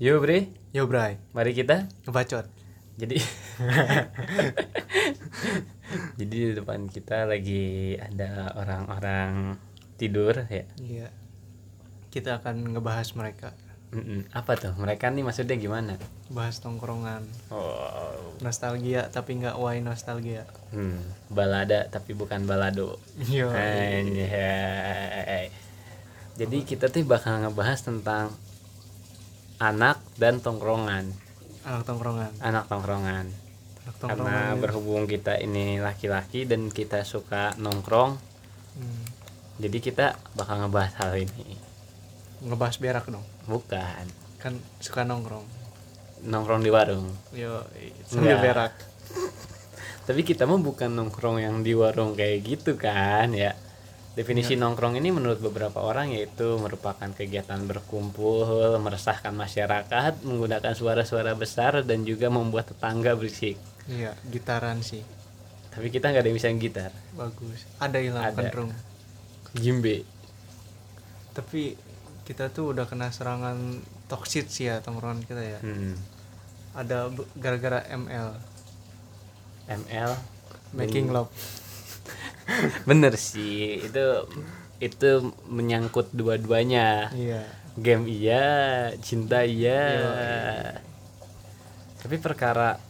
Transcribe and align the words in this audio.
Yo 0.00 0.16
Bre, 0.16 0.48
Yo 0.72 0.88
Bray, 0.88 1.20
mari 1.36 1.52
kita. 1.52 1.84
ngebacot. 2.08 2.48
Jadi 2.96 3.20
Jadi 6.16 6.36
di 6.40 6.56
depan 6.56 6.88
kita 6.88 7.28
lagi 7.28 8.00
ada 8.00 8.48
orang-orang 8.56 9.60
tidur 10.00 10.48
ya. 10.48 10.64
Iya. 10.80 11.12
Kita 12.08 12.40
akan 12.40 12.72
ngebahas 12.72 13.12
mereka. 13.12 13.52
Mm-mm. 13.92 14.24
Apa 14.32 14.56
tuh? 14.56 14.72
Mereka 14.80 15.12
nih 15.12 15.20
maksudnya 15.20 15.60
gimana? 15.60 16.00
Bahas 16.32 16.64
tongkrongan. 16.64 17.20
Oh. 17.52 18.40
Nostalgia 18.40 19.04
tapi 19.12 19.36
nggak 19.36 19.60
why 19.60 19.84
nostalgia. 19.84 20.48
Hmm, 20.72 20.96
balada 21.28 21.92
tapi 21.92 22.16
bukan 22.16 22.48
balado. 22.48 22.96
Yo. 23.28 23.52
Anjay. 23.52 25.52
Jadi 26.40 26.64
kita 26.64 26.88
tuh 26.88 27.04
bakal 27.04 27.44
ngebahas 27.44 27.84
tentang 27.84 28.32
anak 29.60 30.00
dan 30.16 30.40
tongkrongan. 30.40 31.12
Anak 31.62 31.84
tongkrongan. 31.84 32.32
Anak 32.40 32.64
tongkrongan. 32.66 33.26
Anak 33.28 33.94
Karena 34.00 34.36
ini- 34.50 34.58
berhubung 34.58 35.04
kita 35.04 35.36
ini 35.36 35.76
laki-laki 35.76 36.44
dan 36.44 36.68
kita 36.68 37.04
suka 37.04 37.52
nongkrong, 37.54 38.16
Hmm, 38.70 39.02
jadi 39.58 39.78
kita 39.78 40.06
bakal 40.32 40.62
ngebahas 40.62 40.94
hal 40.96 41.12
ini. 41.18 41.60
ngebahas 42.40 42.80
berak 42.80 43.04
dong. 43.06 43.20
Bukan 43.44 44.04
Kan 44.38 44.56
suka 44.80 45.04
nongkrong. 45.04 45.44
nongkrong 46.22 46.64
di 46.64 46.70
warung. 46.70 47.12
Yo, 47.30 47.60
sambil 48.02 48.32
Enggak. 48.32 48.42
berak. 48.42 48.72
Tapi 50.06 50.20
kita 50.22 50.42
mah 50.42 50.56
bukan 50.56 50.88
nongkrong 50.88 51.36
yang 51.38 51.60
di 51.60 51.76
warung 51.76 52.16
kayak 52.16 52.40
gitu 52.42 52.74
kan 52.74 53.28
ya. 53.30 53.52
Definisi 54.10 54.58
nongkrong 54.58 54.98
ini 54.98 55.14
menurut 55.14 55.38
beberapa 55.38 55.86
orang 55.86 56.10
yaitu 56.10 56.58
merupakan 56.58 57.06
kegiatan 57.14 57.62
berkumpul, 57.62 58.74
meresahkan 58.82 59.30
masyarakat, 59.30 60.26
menggunakan 60.26 60.74
suara-suara 60.74 61.38
besar 61.38 61.86
dan 61.86 62.02
juga 62.02 62.26
membuat 62.26 62.74
tetangga 62.74 63.14
berisik. 63.14 63.54
Iya, 63.86 64.18
gitaran 64.26 64.82
sih. 64.82 65.06
Tapi 65.70 65.94
kita 65.94 66.10
nggak 66.10 66.26
ada 66.26 66.28
yang 66.28 66.38
bisa 66.42 66.50
gitar. 66.58 66.90
Bagus. 67.14 67.62
Ada 67.78 67.98
hilang 68.02 68.24
Ada. 68.26 68.50
kendrung. 68.50 68.70
Jimbe. 69.54 70.02
Tapi 71.30 71.78
kita 72.26 72.50
tuh 72.50 72.74
udah 72.74 72.90
kena 72.90 73.14
serangan 73.14 73.78
toxic 74.10 74.50
sih 74.50 74.66
ya 74.66 74.82
tongkrongan 74.82 75.22
kita 75.22 75.42
ya. 75.42 75.58
Hmm. 75.62 75.94
Ada 76.74 77.14
gara-gara 77.38 77.86
ML, 77.86 78.34
ML 79.70 80.12
making 80.74 81.14
love. 81.14 81.30
bener 82.88 83.14
sih 83.14 83.80
itu 83.80 84.04
itu 84.78 85.10
menyangkut 85.46 86.08
dua-duanya 86.10 87.12
Iya. 87.12 87.42
game 87.76 88.04
iya 88.04 88.44
cinta 88.98 89.42
iya 89.42 89.80
tapi 91.98 92.16
perkara 92.16 92.80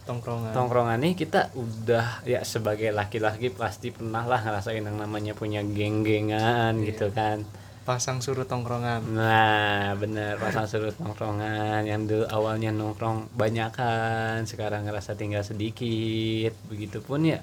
Tongkrongan. 0.00 0.50
tongkrongan 0.50 0.98
nih 0.98 1.14
kita 1.14 1.54
udah 1.54 2.24
ya 2.24 2.42
sebagai 2.42 2.90
laki-laki 2.90 3.46
pasti 3.48 3.90
pernah 3.90 4.26
lah 4.26 4.42
ngerasain 4.42 4.82
yang 4.82 4.96
namanya 4.96 5.32
punya 5.32 5.62
geng-gengan 5.62 6.74
gitu 6.82 7.10
kan 7.10 7.46
Pasang 7.80 8.18
suruh 8.18 8.44
tongkrongan. 8.44 9.02
nah 9.08 9.94
bener 9.94 10.36
pasang 10.36 10.66
surut 10.66 10.94
nongkrongan 10.98 11.82
yang 11.84 12.04
dulu 12.04 12.26
awalnya 12.26 12.70
nongkrong 12.70 13.30
banyak 13.32 13.70
kan 13.70 14.44
sekarang 14.44 14.82
ngerasa 14.82 15.14
tinggal 15.14 15.40
sedikit 15.40 16.52
begitupun 16.66 17.20
ya 17.28 17.40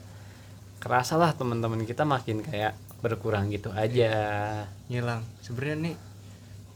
kerasa 0.87 1.19
lah 1.19 1.35
teman-teman 1.35 1.83
kita 1.83 2.07
makin 2.07 2.39
kayak 2.39 2.71
berkurang 3.03 3.51
gitu 3.51 3.69
aja. 3.75 4.63
Ngilang. 4.87 5.21
Sebenarnya 5.43 5.91
nih 5.91 5.95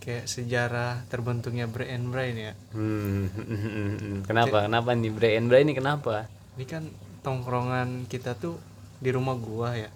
kayak 0.02 0.26
sejarah 0.28 1.08
terbentuknya 1.08 1.70
brain 1.72 2.12
brain 2.12 2.36
ya. 2.36 2.54
Hmm, 2.76 3.30
kenapa? 4.28 4.68
Kenapa 4.68 4.92
nih 4.92 5.12
Bre 5.14 5.30
and 5.40 5.48
Bre 5.48 5.64
ini 5.64 5.72
kenapa? 5.72 6.28
Ini 6.58 6.66
kan 6.68 6.84
tongkrongan 7.22 8.10
kita 8.12 8.36
tuh 8.36 8.58
di 9.00 9.10
rumah 9.14 9.38
gua 9.40 9.78
ya. 9.78 9.90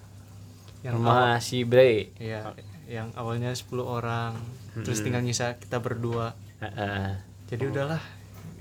Yang 0.86 0.94
rumah 0.96 1.42
si 1.42 1.66
Bre 1.68 1.84
awal- 1.84 2.08
ya 2.22 2.42
yang 2.86 3.10
awalnya 3.18 3.50
10 3.50 3.82
orang 3.82 4.38
terus 4.78 5.02
tinggal 5.02 5.26
nyisa 5.26 5.58
kita 5.58 5.82
berdua. 5.82 6.38
Heeh. 6.62 7.20
jadi 7.46 7.70
udahlah 7.70 8.02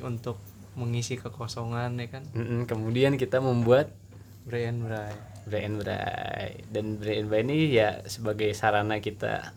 untuk 0.03 0.37
mengisi 0.75 1.16
kekosongan 1.16 1.97
ya 2.00 2.09
kan. 2.09 2.25
Kemudian 2.66 3.16
kita 3.16 3.38
membuat 3.38 3.93
brain 4.44 4.81
brain 5.44 5.77
Bray 5.77 6.65
dan 6.69 6.97
Brain 6.97 7.28
Bray 7.28 7.43
ini 7.44 7.72
ya 7.72 8.00
sebagai 8.05 8.50
sarana 8.53 8.99
kita 8.99 9.53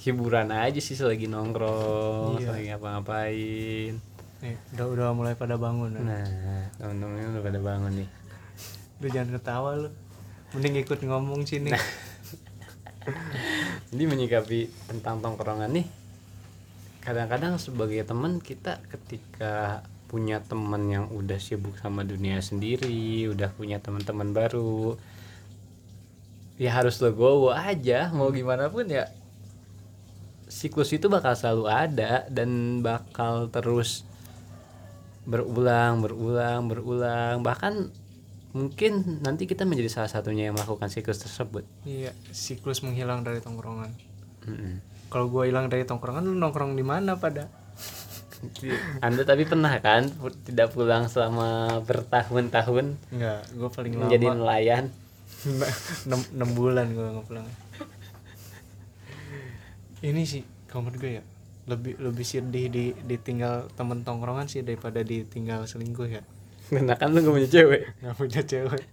hiburan 0.00 0.48
aja 0.48 0.80
sih 0.80 0.96
selagi 0.96 1.26
nongkrong 1.26 2.40
Iya. 2.40 2.46
selagi 2.48 2.66
ngapa-ngapain. 2.72 3.92
Nih 4.38 4.54
udah 4.76 4.86
udah 4.86 5.06
mulai 5.12 5.34
pada 5.34 5.58
bangun 5.58 5.92
ya. 5.92 6.00
nah 6.00 6.24
temen-temen 6.78 7.34
udah 7.34 7.42
pada 7.42 7.60
bangun 7.60 7.92
nih. 8.04 8.08
Lu 8.98 9.06
jangan 9.10 9.30
ketawa 9.36 9.70
lu. 9.76 9.90
Mending 10.54 10.80
ikut 10.80 10.98
ngomong 11.02 11.44
sini. 11.44 11.70
Jadi 13.88 14.04
menyikapi 14.04 14.68
tentang 14.86 15.20
tongkrongan 15.20 15.72
nih 15.72 15.86
kadang-kadang 16.98 17.56
sebagai 17.56 18.04
teman 18.04 18.36
kita 18.36 18.84
ketika 18.84 19.80
punya 20.12 20.44
teman 20.44 20.88
yang 20.88 21.08
udah 21.08 21.40
sibuk 21.40 21.72
sama 21.80 22.04
dunia 22.04 22.36
sendiri 22.40 23.24
udah 23.32 23.48
punya 23.56 23.80
teman-teman 23.80 24.36
baru 24.36 25.00
ya 26.58 26.74
harus 26.74 26.98
legowo 26.98 27.54
aja 27.54 28.10
mau 28.10 28.28
gimana 28.34 28.66
pun 28.68 28.84
ya. 28.90 29.06
Siklus 30.48 30.90
itu 30.90 31.06
bakal 31.06 31.38
selalu 31.38 31.64
ada 31.70 32.26
dan 32.28 32.82
bakal 32.82 33.46
terus 33.48 34.02
berulang 35.28 36.02
berulang 36.02 36.66
berulang. 36.66 37.44
Bahkan 37.44 37.92
mungkin 38.56 39.20
nanti 39.22 39.44
kita 39.46 39.68
menjadi 39.68 40.02
salah 40.02 40.10
satunya 40.10 40.50
yang 40.50 40.56
melakukan 40.58 40.90
siklus 40.90 41.20
tersebut. 41.22 41.62
Iya 41.86 42.10
siklus 42.34 42.82
menghilang 42.82 43.22
dari 43.22 43.38
tongkrongan. 43.38 43.92
Mm-mm. 44.48 44.80
kalau 45.12 45.28
gua 45.28 45.44
hilang 45.44 45.68
dari 45.68 45.84
tongkrongan 45.84 46.24
lu 46.24 46.32
nongkrong 46.32 46.72
di 46.72 46.84
mana 46.84 47.20
pada? 47.20 47.52
Anda 49.04 49.22
tapi 49.28 49.44
pernah 49.44 49.76
kan 49.82 50.08
tidak 50.46 50.72
pulang 50.72 51.10
selama 51.10 51.80
bertahun-tahun? 51.84 52.96
Enggak, 53.12 53.40
gue 53.50 53.68
paling 53.68 53.92
lama. 53.98 54.02
menjadi 54.06 54.26
nelayan? 54.32 54.84
6, 55.38 56.58
bulan 56.58 56.90
gue 56.90 57.06
nggak 57.06 57.26
pulang. 57.30 57.46
Ini 60.02 60.22
sih 60.26 60.42
menurut 60.74 60.98
gue 61.00 61.12
ya 61.18 61.24
lebih 61.68 62.00
lebih 62.00 62.24
sedih 62.24 62.70
di 62.72 62.84
ditinggal 62.96 63.68
temen 63.76 64.00
tongkrongan 64.06 64.48
sih 64.48 64.64
daripada 64.64 65.04
ditinggal 65.04 65.68
selingkuh 65.68 66.08
ya. 66.08 66.22
Karena 66.68 66.94
kan 66.96 67.12
lu 67.12 67.20
gak 67.24 67.34
punya 67.34 67.50
cewek. 67.50 67.82
Nggak 68.04 68.16
punya 68.16 68.40
cewek. 68.44 68.84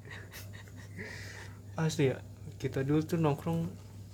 Asli 1.76 2.12
ya, 2.12 2.18
kita 2.56 2.88
dulu 2.88 3.04
tuh 3.04 3.20
nongkrong 3.20 3.68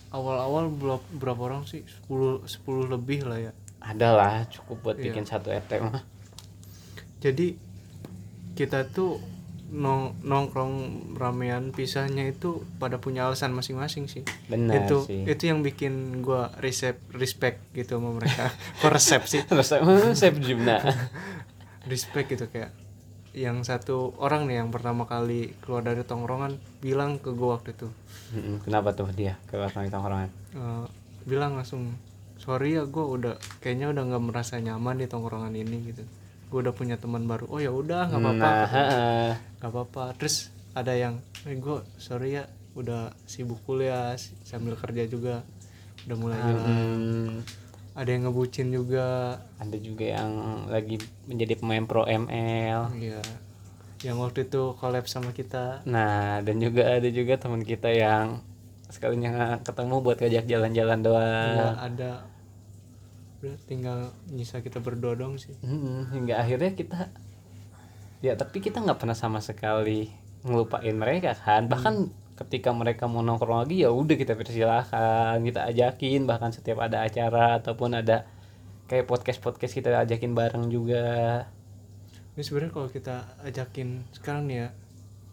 awal-awal 0.09 0.69
berapa, 0.73 1.05
berapa 1.13 1.41
orang 1.45 1.63
sih? 1.69 1.85
10 2.09 2.41
10 2.45 2.89
lebih 2.89 3.25
lah 3.29 3.37
ya. 3.37 3.51
Ada 3.81 4.09
lah 4.13 4.33
cukup 4.49 4.77
buat 4.81 4.97
Iya. 4.97 5.09
bikin 5.09 5.25
satu 5.25 5.53
RT 5.53 5.71
mah. 5.81 6.05
Jadi 7.21 7.53
kita 8.57 8.89
tuh 8.89 9.21
nong 9.71 10.19
nongkrong 10.21 10.73
ramean 11.15 11.71
pisahnya 11.71 12.27
itu 12.27 12.59
pada 12.75 12.99
punya 12.99 13.23
alasan 13.23 13.51
masing-masing 13.51 14.05
sih. 14.05 14.27
Benar 14.45 14.83
itu 14.83 14.97
sih. 15.07 15.23
itu 15.23 15.43
yang 15.47 15.63
bikin 15.63 16.19
gua 16.19 16.51
respect 16.59 16.99
respect 17.11 17.63
gitu 17.71 17.95
sama 17.95 18.11
mereka 18.11 18.51
kok 18.79 18.91
resep 18.91 19.23
sih 19.23 19.39
emang 19.47 20.11
saya 20.11 20.31
Jumna. 20.35 20.83
respect 21.83 22.29
gitu 22.29 22.45
kayak 22.47 22.75
yang 23.31 23.63
satu 23.63 24.11
orang 24.19 24.43
nih 24.43 24.59
yang 24.59 24.69
pertama 24.69 25.07
kali 25.07 25.55
keluar 25.63 25.81
dari 25.81 26.03
tongkrongan 26.03 26.59
bilang 26.79 27.15
ke 27.15 27.31
gua 27.31 27.55
waktu 27.57 27.71
itu 27.71 27.87
Kenapa 28.61 28.91
tuh 28.91 29.07
dia 29.11 29.39
ke 29.47 29.55
orang 29.55 29.87
tongkrongan? 29.87 30.29
eh, 30.51 30.85
bilang 31.23 31.55
langsung 31.55 31.95
sorry 32.35 32.75
ya 32.75 32.83
gua 32.83 33.07
udah 33.07 33.33
kayaknya 33.59 33.87
udah 33.87 34.03
nggak 34.03 34.23
merasa 34.25 34.59
nyaman 34.59 34.99
di 34.99 35.07
tongkrongan 35.07 35.55
ini 35.55 35.77
gitu 35.87 36.03
gua 36.51 36.59
udah 36.61 36.75
punya 36.75 36.99
teman 36.99 37.23
baru 37.23 37.47
oh 37.47 37.57
ya 37.57 37.71
udah 37.71 38.11
nggak 38.11 38.19
apa-apa 38.19 38.49
Nah, 38.51 39.33
nggak 39.57 39.71
apa-apa 39.71 40.03
terus 40.19 40.51
ada 40.71 40.91
yang 40.91 41.15
eh 41.43 41.55
gua 41.55 41.81
sorry 41.95 42.35
ya 42.35 42.43
udah 42.71 43.15
sibuk 43.23 43.63
kuliah 43.63 44.13
sambil 44.43 44.75
kerja 44.75 45.03
juga 45.03 45.43
udah 46.05 46.17
mulai 46.17 46.39
hilang 46.39 46.67
Hmm, 46.67 47.29
ada 47.91 48.09
yang 48.09 48.23
ngebucin 48.25 48.67
juga 48.69 49.35
ada 49.55 49.77
juga 49.77 50.05
yang 50.07 50.31
lagi 50.67 50.95
menjadi 51.27 51.53
pemain 51.55 51.83
pro 51.83 52.03
ML. 52.03 52.95
Iya. 52.95 53.19
Yang 54.01 54.17
waktu 54.17 54.39
itu 54.47 54.61
collab 54.79 55.05
sama 55.05 55.29
kita. 55.29 55.83
Nah, 55.85 56.41
dan 56.41 56.57
juga 56.57 56.97
ada 56.97 57.05
juga 57.05 57.37
teman 57.37 57.61
kita 57.61 57.91
yang 57.91 58.39
sekalinya 58.89 59.59
ketemu 59.61 59.95
buat 59.99 60.17
ngajak 60.17 60.45
jalan-jalan 60.47 60.99
doang. 61.03 61.53
Nggak 61.53 61.79
ada. 61.93 62.11
Udah 63.41 63.57
tinggal 63.65 64.13
nyisa 64.29 64.61
kita 64.61 64.77
berdua 64.77 65.17
dong 65.17 65.41
sih. 65.41 65.57
Mm, 65.65 66.13
hingga 66.13 66.37
akhirnya 66.37 66.77
kita 66.77 67.09
ya 68.21 68.37
tapi 68.37 68.61
kita 68.61 68.85
nggak 68.85 69.01
pernah 69.01 69.17
sama 69.17 69.41
sekali 69.41 70.13
ngelupain 70.45 70.93
mereka 70.93 71.33
kan. 71.33 71.65
Bahkan 71.65 72.13
ketika 72.45 72.69
mereka 72.69 73.09
mau 73.09 73.25
nongkrong 73.25 73.65
lagi 73.65 73.81
ya 73.81 73.89
udah 73.89 74.13
kita 74.13 74.37
persilahkan 74.37 75.41
kita 75.41 75.65
ajakin. 75.73 76.29
Bahkan 76.29 76.53
setiap 76.53 76.85
ada 76.85 77.01
acara 77.01 77.57
ataupun 77.57 77.97
ada 77.97 78.29
kayak 78.85 79.09
podcast 79.09 79.41
podcast 79.41 79.73
kita 79.73 79.89
ajakin 79.97 80.37
bareng 80.37 80.69
juga. 80.69 81.49
Ini 82.37 82.45
sebenarnya 82.45 82.71
kalau 82.77 82.93
kita 82.93 83.41
ajakin 83.41 84.05
sekarang 84.13 84.45
nih 84.45 84.57
ya 84.61 84.69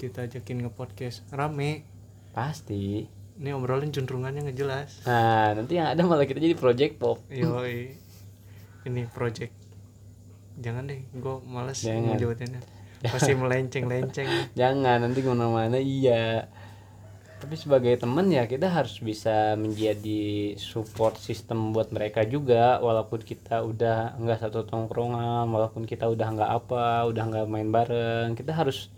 kita 0.01 0.25
ajakin 0.25 0.65
nge 0.65 0.73
podcast 0.73 1.29
rame. 1.29 1.85
Pasti 2.33 3.18
ini 3.39 3.55
obrolan 3.55 3.95
cenderungannya 3.95 4.51
nggak 4.51 4.59
jelas. 4.59 4.91
Nah 5.07 5.55
nanti 5.55 5.79
yang 5.79 5.95
ada 5.95 6.03
malah 6.03 6.27
kita 6.27 6.43
jadi 6.43 6.59
project 6.59 6.99
pop. 6.99 7.23
Yoi. 7.31 7.95
Ini 8.83 9.03
project. 9.15 9.55
Jangan 10.59 10.91
deh 10.91 11.07
gue 11.15 11.35
males 11.47 11.79
Jangan. 11.79 12.19
menjawabnya 12.19 12.59
pasti 13.15 13.31
melenceng 13.31 13.87
lenceng 13.87 14.27
jangan 14.59 14.99
nanti 15.07 15.23
ke 15.23 15.31
mana-mana 15.31 15.79
iya. 15.79 16.51
Tapi 17.39 17.55
sebagai 17.55 17.95
teman 17.95 18.27
ya 18.35 18.51
kita 18.51 18.67
harus 18.67 18.99
bisa 18.99 19.55
menjadi 19.55 20.59
support 20.59 21.23
system 21.23 21.71
buat 21.71 21.95
mereka 21.95 22.27
juga 22.27 22.83
walaupun 22.83 23.23
kita 23.23 23.63
udah 23.63 24.19
nggak 24.19 24.43
satu 24.43 24.67
tongkrongan 24.67 25.47
walaupun 25.47 25.87
kita 25.87 26.11
udah 26.11 26.35
nggak 26.35 26.51
apa 26.51 27.07
udah 27.07 27.23
nggak 27.31 27.47
main 27.47 27.71
bareng 27.71 28.35
kita 28.35 28.51
harus 28.51 28.91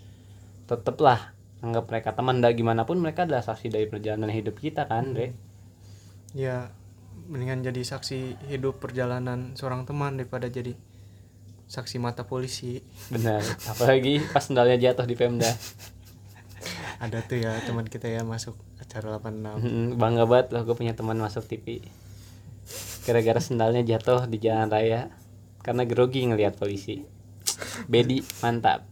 tetep 0.65 0.97
lah 1.05 1.37
anggap 1.61 1.93
mereka 1.93 2.17
teman 2.17 2.41
dah 2.41 2.53
gimana 2.57 2.89
pun 2.89 2.97
mereka 2.97 3.29
adalah 3.29 3.45
saksi 3.45 3.69
dari 3.69 3.87
perjalanan 3.87 4.33
hidup 4.33 4.57
kita 4.57 4.89
kan 4.89 5.13
Dre 5.13 5.37
ya 6.33 6.73
mendingan 7.31 7.63
jadi 7.63 7.83
saksi 7.85 8.51
hidup 8.51 8.83
perjalanan 8.83 9.55
seorang 9.55 9.87
teman 9.87 10.19
daripada 10.19 10.51
jadi 10.51 10.75
saksi 11.71 12.03
mata 12.03 12.27
polisi. 12.27 12.83
Benar. 13.15 13.39
Apalagi 13.71 14.19
pas 14.35 14.43
sendalnya 14.43 14.75
jatuh 14.75 15.07
di 15.07 15.15
Pemda. 15.15 15.47
Ada 17.05 17.23
tuh 17.25 17.39
ya 17.41 17.55
teman 17.63 17.87
kita 17.87 18.11
ya 18.11 18.27
masuk 18.27 18.59
acara 18.83 19.17
86 19.23 19.63
Mm, 19.63 19.89
bangga 19.97 20.25
banget 20.27 20.47
loh 20.53 20.63
gue 20.69 20.77
punya 20.77 20.93
teman 20.93 21.17
masuk 21.17 21.49
TV 21.49 21.81
gara-gara 23.09 23.41
sendalnya 23.41 23.81
jatuh 23.87 24.27
di 24.27 24.43
jalan 24.43 24.67
raya. 24.67 25.15
Karena 25.63 25.87
grogi 25.87 26.27
ngelihat 26.27 26.59
polisi. 26.59 27.07
Bedi 27.87 28.21
mantap 28.43 28.90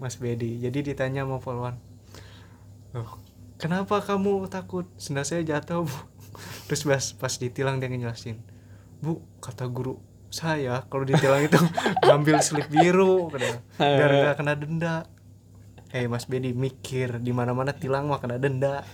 Mas 0.00 0.16
Bedi. 0.20 0.60
Jadi 0.60 0.92
ditanya 0.92 1.24
sama 1.24 1.40
Polwan 1.40 1.76
loh 2.96 3.20
kenapa 3.60 4.00
kamu 4.00 4.48
takut? 4.48 4.88
Sendal 4.96 5.28
saya 5.28 5.44
jatuh 5.44 5.84
bu. 5.84 5.96
Terus 6.68 6.82
pas 6.84 7.04
pas 7.16 7.32
ditilang 7.36 7.80
dia 7.80 7.88
ngejelasin 7.88 8.40
bu 8.96 9.20
kata 9.44 9.68
guru 9.68 10.00
saya 10.32 10.84
kalau 10.88 11.04
ditilang 11.04 11.44
itu 11.44 11.60
ngambil 12.08 12.40
slip 12.40 12.68
biru 12.72 13.28
katanya, 13.28 13.60
biar 13.76 14.10
nggak 14.24 14.36
kena 14.40 14.54
denda. 14.56 14.96
Eh 15.92 16.08
Mas 16.08 16.28
Bedi 16.28 16.52
mikir 16.52 17.20
di 17.20 17.32
mana 17.32 17.52
mana 17.52 17.72
tilang 17.72 18.08
mah 18.08 18.20
kena 18.20 18.36
denda. 18.40 18.84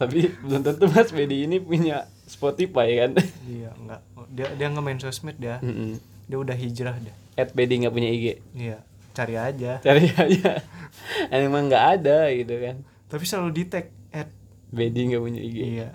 Tapi 0.00 0.28
belum 0.44 0.60
tentu 0.60 0.88
Mas 0.92 1.08
Bedi 1.12 1.48
ini 1.48 1.56
punya 1.60 2.08
Spotify 2.28 3.00
kan? 3.00 3.16
Iya 3.48 3.72
nggak. 3.76 4.00
Dia 4.32 4.46
dia 4.56 4.66
nggak 4.72 4.84
main 4.84 5.00
sosmed 5.00 5.36
dia. 5.40 5.60
Mm-mm. 5.60 6.00
dia 6.24 6.36
udah 6.40 6.56
hijrah 6.56 6.96
dia. 7.00 7.12
At 7.36 7.52
Bedi 7.52 7.84
nggak 7.84 7.92
punya 7.92 8.08
IG 8.08 8.26
iya 8.56 8.78
cari 9.14 9.34
aja. 9.38 9.78
Cari 9.78 10.10
aja. 10.10 10.58
Emang 11.30 11.70
nggak 11.70 11.84
ada 12.00 12.28
gitu 12.34 12.54
kan. 12.58 12.76
Tapi 13.06 13.24
selalu 13.24 13.50
di 13.54 13.64
tag 13.70 13.86
at. 14.10 14.28
Bedi 14.74 15.14
nggak 15.14 15.22
punya 15.22 15.40
IG 15.40 15.58
iya. 15.62 15.90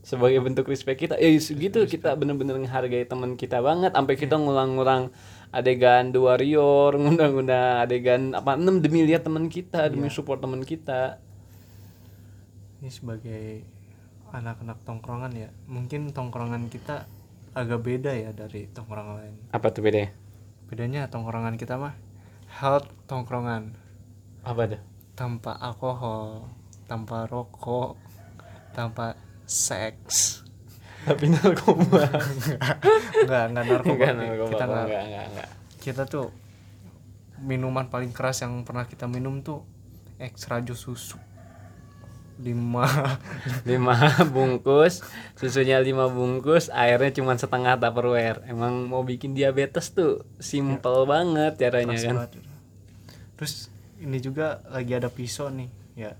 Sebagai 0.00 0.40
bentuk 0.40 0.66
respect 0.72 0.98
kita. 0.98 1.20
Ya 1.20 1.28
gitu 1.36 1.84
kita 1.84 2.16
bener-bener 2.16 2.56
menghargai 2.56 3.04
teman 3.04 3.36
kita 3.36 3.60
banget. 3.60 3.92
Sampai 3.92 4.16
kita 4.16 4.40
ngulang-ngulang 4.40 5.12
adegan 5.52 6.10
The 6.10 6.18
Warrior 6.18 6.96
ngundang-ngundang 7.00 7.84
adegan 7.84 8.32
apa 8.32 8.56
enam 8.56 8.80
demi 8.80 9.04
lihat 9.04 9.28
teman 9.28 9.52
kita 9.52 9.92
demi 9.92 10.08
support 10.08 10.40
teman 10.40 10.64
kita. 10.64 11.20
Ini 12.80 12.90
sebagai 12.90 13.62
anak-anak 14.32 14.80
tongkrongan 14.88 15.32
ya. 15.36 15.52
Mungkin 15.68 16.16
tongkrongan 16.16 16.72
kita 16.72 17.04
agak 17.52 17.84
beda 17.84 18.16
ya 18.16 18.32
dari 18.32 18.66
tongkrongan 18.72 19.14
lain. 19.20 19.34
Apa 19.52 19.68
tuh 19.68 19.84
bedanya? 19.84 20.10
Bedanya 20.72 21.12
tongkrongan 21.12 21.60
kita 21.60 21.76
mah 21.76 21.92
health 22.60 22.88
tongkrongan. 23.08 23.76
Apa 24.44 24.68
tuh? 24.68 24.80
Tanpa 25.16 25.56
alkohol 25.56 26.48
tanpa 26.84 27.24
rokok 27.24 27.96
tanpa 28.76 29.16
seks. 29.48 30.44
Tapi 31.08 31.32
narkoba. 31.32 32.04
Enggak 33.24 33.44
enggak 33.50 33.64
narkoba. 33.64 33.94
Enggak 33.96 34.14
narkoba 34.14 34.50
kita 34.52 34.64
enggak 34.64 34.84
enggak. 34.84 35.02
enggak 35.02 35.24
enggak. 35.32 35.48
Kita 35.82 36.02
tuh 36.06 36.26
minuman 37.42 37.90
paling 37.90 38.14
keras 38.14 38.46
yang 38.46 38.62
pernah 38.62 38.86
kita 38.86 39.10
minum 39.10 39.42
tuh 39.42 39.66
extra 40.22 40.62
jus 40.62 40.78
susu 40.78 41.18
lima. 42.38 42.88
Lima 43.68 43.94
bungkus 44.26 45.04
susunya 45.34 45.78
lima 45.78 46.06
bungkus 46.06 46.68
airnya 46.68 47.12
cuma 47.12 47.34
setengah 47.34 47.76
tupperware. 47.76 48.46
Emang 48.46 48.86
mau 48.86 49.02
bikin 49.02 49.32
diabetes 49.32 49.92
tuh 49.92 50.24
simple 50.38 51.04
banget 51.04 51.58
caranya 51.58 51.92
keras 51.92 52.04
kan. 52.04 52.14
banget. 52.16 52.32
terus 53.36 53.54
ini 53.98 54.18
juga 54.18 54.62
lagi 54.66 54.92
ada 54.92 55.08
pisau 55.08 55.50
nih 55.50 55.68
ya. 55.92 56.14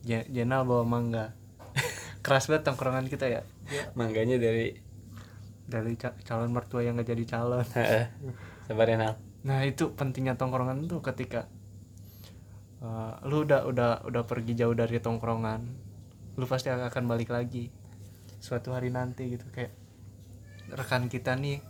Je- 0.00 0.28
Jenal 0.28 0.64
bawa 0.64 0.82
mangga. 0.82 1.32
Keras 2.24 2.46
banget 2.46 2.66
tongkrongan 2.66 3.06
kita 3.06 3.26
ya. 3.26 3.42
Mangganya 3.94 4.36
dari? 4.36 4.74
Dari 5.64 5.94
ca- 5.94 6.18
calon 6.20 6.50
mertua 6.50 6.82
yang 6.82 6.98
gak 6.98 7.08
jadi 7.08 7.24
calon. 7.28 7.62
Sabar 8.66 8.86
ya 8.86 8.96
Nal 8.96 9.14
nah 9.40 9.64
itu 9.64 9.96
pentingnya 9.96 10.36
tongkrongan 10.36 10.84
tuh 10.84 11.00
ketika 11.00 11.48
uh, 12.80 13.20
lu 13.24 13.44
udah 13.44 13.64
udah 13.64 13.90
udah 14.04 14.22
pergi 14.24 14.56
jauh 14.56 14.72
dari 14.72 14.98
tongkrongan 14.98 15.60
lu 16.36 16.44
pasti 16.48 16.72
akan 16.72 17.04
balik 17.04 17.28
lagi 17.28 17.68
suatu 18.40 18.72
hari 18.72 18.88
nanti 18.88 19.36
gitu. 19.36 19.44
Kayak 19.52 19.76
rekan 20.72 21.10
kita 21.12 21.36
nih 21.36 21.60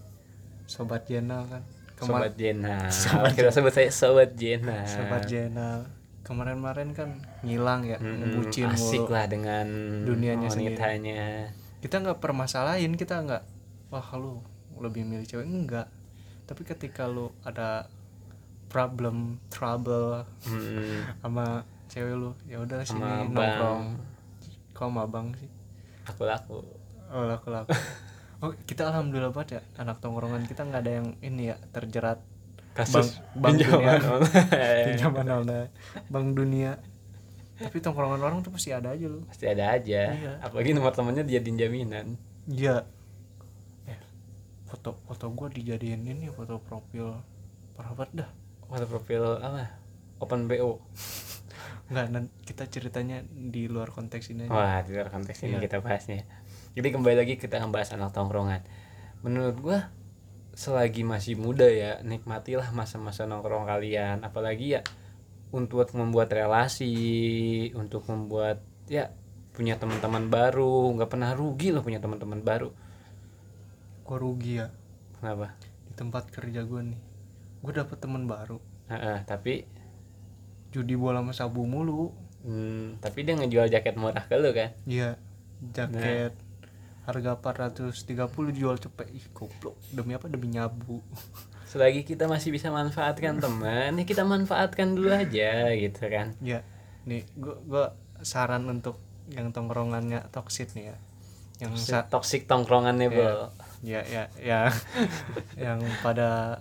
sobat 0.70 1.10
Jenal 1.10 1.46
kan. 1.50 1.62
Kema- 2.00 2.24
sobat 2.24 2.32
Jena 2.32 2.76
Sobat 3.04 3.36
kita 3.36 3.50
sebut 3.52 3.72
saya 3.76 3.90
sobat 3.92 4.32
Jena 4.32 4.88
sobat 4.88 5.28
Jenal. 5.28 5.84
Kemarin-kemarin 6.24 6.94
kan 6.94 7.20
ngilang 7.42 7.84
ya 7.84 7.98
ngebucin 7.98 8.70
asik 8.70 9.04
mulu 9.04 9.12
lah 9.12 9.24
dengan 9.26 9.66
Dunianya 10.06 10.48
sendiri. 10.48 10.78
kita 11.80 11.96
nggak 12.00 12.20
permasalahin 12.20 12.92
kita 12.94 13.18
nggak 13.24 13.42
wah 13.90 14.08
lu 14.16 14.40
lebih 14.78 15.04
milih 15.04 15.26
cewek? 15.26 15.44
Enggak. 15.44 15.90
Tapi 16.46 16.62
ketika 16.64 17.04
lu 17.04 17.34
ada 17.42 17.90
problem 18.70 19.16
trouble 19.50 20.22
Mm-mm. 20.46 21.02
sama 21.18 21.66
cewek 21.86 22.14
lu. 22.14 22.30
Ya 22.46 22.58
udah 22.58 22.80
sini 22.80 23.02
sama 23.02 23.26
nongkrong. 23.26 23.82
Kok 24.72 24.86
sama 24.86 25.02
bang 25.04 25.26
sih? 25.34 25.50
Aku 26.06 26.22
laku 26.22 26.62
oh 27.10 27.26
laku 27.26 27.50
laku 27.50 27.74
oh 28.42 28.54
kita 28.64 28.86
alhamdulillah 28.86 29.30
banget 29.30 29.58
ya 29.58 29.62
anak 29.76 29.98
tongkrongan 29.98 30.46
kita 30.46 30.62
nggak 30.62 30.80
ada 30.80 30.92
yang 30.96 31.08
ini 31.20 31.50
ya 31.50 31.58
terjerat 31.68 32.22
kasus 32.70 33.18
Bang- 33.34 33.58
Bang 33.58 33.58
pinjaman 33.58 33.98
Dunia. 33.98 34.18
pinjaman 34.86 35.26
online. 35.28 35.68
Bank 36.06 36.26
dunia. 36.32 36.72
Tapi 37.58 37.76
tongkrongan 37.76 38.22
orang 38.22 38.38
tuh 38.40 38.54
pasti 38.54 38.70
ada 38.70 38.94
aja 38.94 39.04
lu. 39.04 39.26
Pasti 39.26 39.44
ada 39.44 39.74
aja. 39.74 40.02
Iya. 40.08 40.32
apalagi 40.40 40.70
nomor 40.70 40.94
temennya 40.94 41.26
dijadiin 41.26 41.58
jaminan. 41.58 42.06
Iya. 42.46 42.86
Eh, 43.84 44.00
foto 44.64 44.96
foto 45.04 45.26
gue 45.28 45.60
dijadiin 45.60 46.06
ini 46.06 46.30
foto 46.30 46.56
profil 46.56 47.18
parah 47.74 47.92
banget 47.92 48.24
dah. 48.24 48.30
Foto 48.70 48.86
profil 48.86 49.42
apa 49.42 49.74
open 50.22 50.46
bo 50.46 50.78
Enggak, 51.90 52.06
kita 52.46 52.70
ceritanya 52.70 53.26
di 53.26 53.66
luar 53.66 53.90
konteks 53.90 54.30
ini 54.30 54.46
aja. 54.46 54.54
Wah, 54.54 54.78
di 54.86 54.94
luar 54.94 55.10
konteks 55.10 55.42
ini 55.42 55.58
Iya. 55.58 55.66
kita 55.66 55.82
bahasnya. 55.82 56.22
Jadi 56.78 56.86
kembali 56.94 57.18
lagi 57.18 57.34
kita 57.34 57.58
ngebahas 57.58 57.98
anak 57.98 58.14
tongkrongan. 58.14 58.62
Menurut 59.26 59.58
gua 59.58 59.90
selagi 60.54 61.02
masih 61.02 61.34
muda 61.34 61.66
ya, 61.66 61.98
nikmatilah 62.06 62.70
masa-masa 62.70 63.26
nongkrong 63.26 63.66
kalian. 63.66 64.22
Apalagi 64.22 64.78
ya 64.78 64.86
untuk 65.50 65.90
membuat 65.98 66.30
relasi, 66.30 66.94
untuk 67.74 68.06
membuat 68.06 68.62
ya 68.86 69.10
punya 69.50 69.74
teman-teman 69.74 70.30
baru, 70.30 70.94
nggak 70.94 71.10
pernah 71.10 71.34
rugi 71.34 71.74
loh 71.74 71.82
punya 71.82 71.98
teman-teman 71.98 72.38
baru. 72.46 72.70
Gue 74.06 74.18
rugi 74.18 74.62
ya 74.62 74.70
Kenapa? 75.18 75.58
di 75.90 75.92
tempat 75.98 76.30
kerja 76.30 76.62
gue 76.62 76.80
nih. 76.94 77.00
Gue 77.60 77.72
dapet 77.72 77.96
teman 77.96 78.24
baru. 78.24 78.58
Heeh, 78.86 79.22
tapi 79.24 79.64
Judi 80.70 80.94
bola 80.94 81.20
sama 81.20 81.32
sabu 81.32 81.64
mulu. 81.64 82.14
hmm, 82.40 83.02
tapi 83.02 83.20
dia 83.20 83.34
ngejual 83.34 83.68
jaket 83.68 83.94
murah 83.94 84.22
ke 84.22 84.34
lu 84.34 84.50
kan? 84.50 84.72
Iya. 84.84 85.18
Jaket 85.60 86.32
harga 87.02 87.32
430 87.34 87.90
jual 88.50 88.76
cepet. 88.76 89.06
Ih, 89.10 89.26
goblok. 89.30 89.76
Demi 89.90 90.14
apa? 90.14 90.24
Demi 90.24 90.48
nyabu. 90.48 91.02
Selagi 91.70 92.02
kita 92.02 92.26
masih 92.26 92.50
bisa 92.50 92.70
manfaatkan 92.70 93.38
teman, 93.38 93.94
ya 93.94 94.04
kita 94.04 94.22
manfaatkan 94.22 94.94
dulu 94.94 95.10
aja 95.10 95.70
gitu 95.70 96.02
kan. 96.06 96.34
Ya. 96.40 96.66
Nih, 97.02 97.22
gue 97.34 97.54
gua 97.62 97.94
saran 98.20 98.66
untuk 98.66 98.98
yang 99.30 99.50
tongkrongannya 99.50 100.26
toxic 100.30 100.74
nih 100.74 100.90
ya. 100.90 100.96
Yang 101.60 101.72
sa- 101.86 102.06
toxic 102.06 102.46
tongkrongannya 102.46 103.06
Iya. 103.06 103.14
bro 103.14 103.36
ya 103.80 104.00
ya 104.04 104.24
ya 104.36 104.60
yang 105.56 105.80
pada 106.00 106.60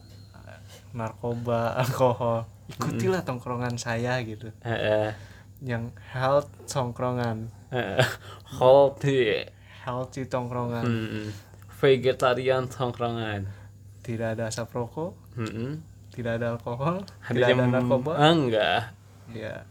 narkoba 0.94 1.74
alkohol. 1.84 2.46
Ikutilah 2.70 3.26
tongkrongan 3.26 3.76
saya 3.82 4.22
gitu. 4.22 4.54
Heeh. 4.62 5.14
yang 5.60 5.92
health 6.16 6.48
tongkrongan. 6.72 7.52
Heeh. 7.74 8.00
hold 8.58 9.04
yeah. 9.04 9.50
healthy 9.84 10.24
tongkrongan. 10.26 10.86
Hmm. 10.86 11.30
vegetarian 11.80 12.68
tongkrongan. 12.68 13.48
Tidak 14.04 14.38
ada 14.38 14.48
asap 14.48 14.72
rokok. 14.76 15.16
Mm-mm. 15.40 15.80
tidak 16.12 16.42
ada 16.42 16.56
alkohol. 16.56 17.04
Ada 17.24 17.32
tidak 17.32 17.48
ada 17.56 17.66
narkoba. 17.68 18.12
enggak. 18.20 18.82
Ya 19.32 19.64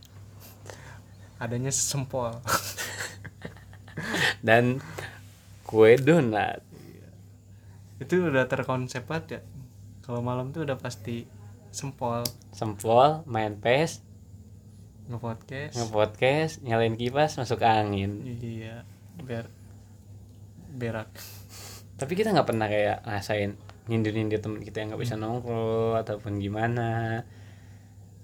adanya 1.39 1.71
sempol. 1.71 2.35
Dan 4.47 4.83
kue 5.63 5.99
donat. 5.99 6.63
Itu 7.99 8.31
udah 8.31 8.47
terkonsep 8.47 9.07
banget 9.07 9.39
ya 9.39 9.41
kalau 10.09 10.25
malam 10.25 10.57
tuh 10.57 10.65
udah 10.65 10.81
pasti 10.81 11.29
sempol. 11.69 12.25
Sempol 12.57 13.29
main 13.29 13.61
pes 13.61 14.01
nge-podcast. 15.09 15.77
nge-podcast 15.77 16.53
nyalain 16.65 16.97
kipas 16.97 17.37
masuk 17.37 17.61
angin. 17.61 18.25
Iya 18.25 18.89
biar 19.21 19.53
berak. 20.73 21.13
Tapi 22.01 22.13
kita 22.17 22.33
nggak 22.33 22.49
pernah 22.49 22.73
kayak 22.73 23.05
ngerasain 23.05 23.53
nyindir-nyindir 23.93 24.41
temen 24.41 24.65
kita 24.65 24.81
yang 24.81 24.97
nggak 24.97 25.05
bisa 25.05 25.21
nongkrong 25.21 26.01
ataupun 26.01 26.41
gimana. 26.41 27.21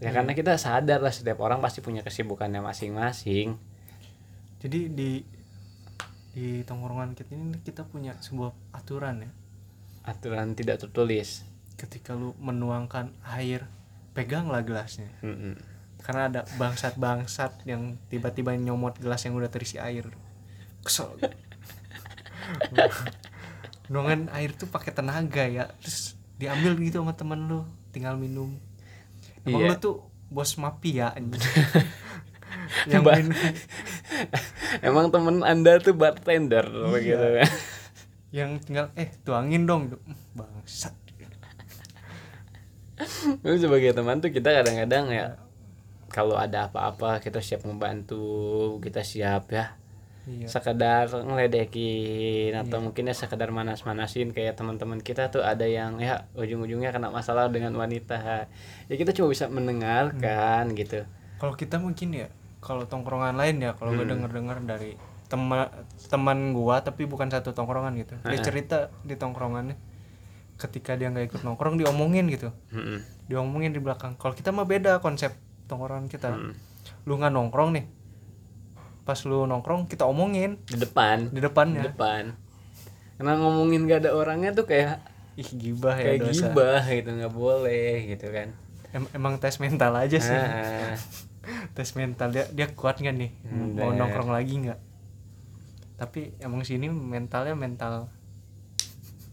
Ya 0.01 0.09
karena 0.09 0.33
kita 0.33 0.57
sadar 0.57 1.05
lah 1.05 1.13
setiap 1.13 1.37
orang 1.45 1.61
pasti 1.61 1.85
punya 1.85 2.01
kesibukannya 2.01 2.65
masing-masing. 2.65 3.61
Jadi 4.57 4.81
di 4.89 5.21
di 6.33 6.65
tongkrongan 6.65 7.13
kita 7.13 7.37
ini 7.37 7.61
kita 7.61 7.85
punya 7.85 8.17
sebuah 8.25 8.73
aturan 8.73 9.29
ya. 9.29 9.31
Aturan 10.09 10.57
tidak 10.57 10.81
tertulis 10.81 11.54
ketika 11.75 12.13
lu 12.13 12.33
menuangkan 12.39 13.11
air 13.31 13.67
peganglah 14.13 14.63
gelasnya. 14.63 15.11
Mm-mm. 15.21 15.59
karena 15.99 16.29
ada 16.29 16.41
bangsat-bangsat 16.55 17.65
yang 17.65 17.97
tiba-tiba 18.07 18.53
nyomot 18.55 18.93
gelas 18.95 19.25
yang 19.25 19.35
udah 19.35 19.49
terisi 19.49 19.81
air. 19.81 20.05
Kesel. 20.85 21.17
Nuangan 23.89 24.29
air 24.33 24.53
tuh 24.53 24.67
pakai 24.67 24.93
tenaga 24.93 25.45
ya. 25.45 25.65
Terus 25.81 26.13
diambil 26.37 26.77
gitu 26.79 27.01
sama 27.01 27.13
temen 27.13 27.49
lu 27.49 27.65
tinggal 27.89 28.17
minum. 28.17 28.53
Emang 29.45 29.61
Iya. 29.61 29.69
lu 29.71 29.77
tuh 29.79 29.97
bos 30.29 30.57
mafia 30.57 31.13
yang 32.91 33.01
Ba- 33.01 33.17
minum. 33.17 33.33
Emang 34.89 35.09
temen 35.09 35.41
anda 35.41 35.79
tuh 35.79 35.95
bartender 35.95 36.65
begitu 36.91 37.17
kan 37.41 37.51
yang 38.29 38.51
tinggal 38.59 38.91
eh 38.93 39.09
tuangin 39.23 39.65
dong. 39.65 39.95
Bangsat 40.33 40.93
Lu 43.43 43.55
sebagai 43.59 43.91
teman 43.91 44.23
tuh 44.23 44.31
kita 44.31 44.51
kadang-kadang 44.63 45.11
ya 45.11 45.27
kalau 46.09 46.39
ada 46.39 46.71
apa-apa 46.71 47.19
kita 47.19 47.43
siap 47.43 47.67
membantu 47.67 48.23
kita 48.79 49.03
siap 49.03 49.51
ya. 49.51 49.75
Iya. 50.25 50.49
Sekedar 50.49 51.13
ngeledekin 51.13 52.57
atau 52.57 52.81
mungkin 52.81 53.11
ya 53.11 53.13
sekedar 53.13 53.53
manas-manasin 53.53 54.33
kayak 54.33 54.57
teman-teman 54.57 55.03
kita 55.03 55.29
tuh 55.29 55.45
ada 55.45 55.69
yang 55.69 56.01
ya 56.01 56.25
ujung-ujungnya 56.33 56.95
kena 56.95 57.13
masalah 57.13 57.53
dengan 57.53 57.77
wanita. 57.77 58.49
Ya 58.89 58.95
kita 58.95 59.13
cuma 59.13 59.29
bisa 59.29 59.51
mendengarkan 59.53 60.73
gitu. 60.73 61.05
Kalau 61.37 61.53
kita 61.59 61.77
mungkin 61.77 62.15
ya 62.15 62.29
kalau 62.65 62.89
tongkrongan 62.89 63.37
lain 63.37 63.61
ya 63.61 63.77
kalau 63.77 63.93
gue 63.93 64.09
Hmm. 64.09 64.17
denger 64.17 64.31
dengar 64.33 64.59
dari 64.65 64.97
teman 65.29 65.69
teman 66.09 66.53
gua 66.57 66.81
tapi 66.81 67.05
bukan 67.05 67.29
satu 67.29 67.53
tongkrongan 67.53 67.93
gitu. 68.01 68.15
Dia 68.25 68.39
cerita 68.41 68.89
di 69.05 69.19
tongkrongannya 69.19 69.77
ketika 70.65 70.97
dia 70.97 71.13
nggak 71.13 71.29
ikut 71.29 71.41
nongkrong 71.45 71.77
diomongin 71.77 72.27
gitu. 72.33 72.49
Mm-mm. 72.73 73.05
diomongin 73.29 73.73
di 73.73 73.81
belakang. 73.81 74.17
Kalau 74.17 74.33
kita 74.33 74.53
mah 74.53 74.65
beda 74.65 75.01
konsep 75.05 75.37
tongkrongan 75.69 76.09
kita. 76.09 76.33
Mm. 76.33 76.53
lu 77.05 77.21
nggak 77.21 77.33
nongkrong 77.33 77.71
nih. 77.77 77.85
Pas 79.05 79.17
lu 79.29 79.45
nongkrong 79.45 79.89
kita 79.89 80.09
omongin. 80.09 80.61
Di 80.65 80.81
depan. 80.81 81.29
Di 81.29 81.37
di 81.37 81.41
depannya 81.45 81.85
depan. 81.89 82.33
Karena 83.15 83.33
ngomongin 83.39 83.87
gak 83.87 84.05
ada 84.05 84.11
orangnya 84.17 84.51
tuh 84.57 84.67
kayak 84.67 84.99
ih 85.35 85.51
gibah 85.55 85.99
ya 85.99 86.15
kayak 86.15 86.21
dosa. 86.31 86.47
gibah 86.47 86.83
gitu 86.87 87.11
nggak 87.11 87.35
boleh 87.35 87.95
gitu 88.11 88.27
kan. 88.31 88.49
Em- 88.95 89.11
emang 89.15 89.39
tes 89.43 89.59
mental 89.59 89.93
aja 89.99 90.19
sih. 90.19 90.35
Ah, 90.35 90.95
tes 91.77 91.91
mental. 91.99 92.31
Dia 92.31 92.47
dia 92.51 92.67
kuat 92.71 93.03
nggak 93.03 93.17
nih? 93.17 93.31
Mau 93.51 93.91
Bener. 93.91 93.99
nongkrong 93.99 94.31
lagi 94.31 94.55
nggak? 94.67 94.81
Tapi 95.99 96.39
emang 96.43 96.63
sini 96.67 96.91
mentalnya 96.91 97.55
mental 97.55 98.11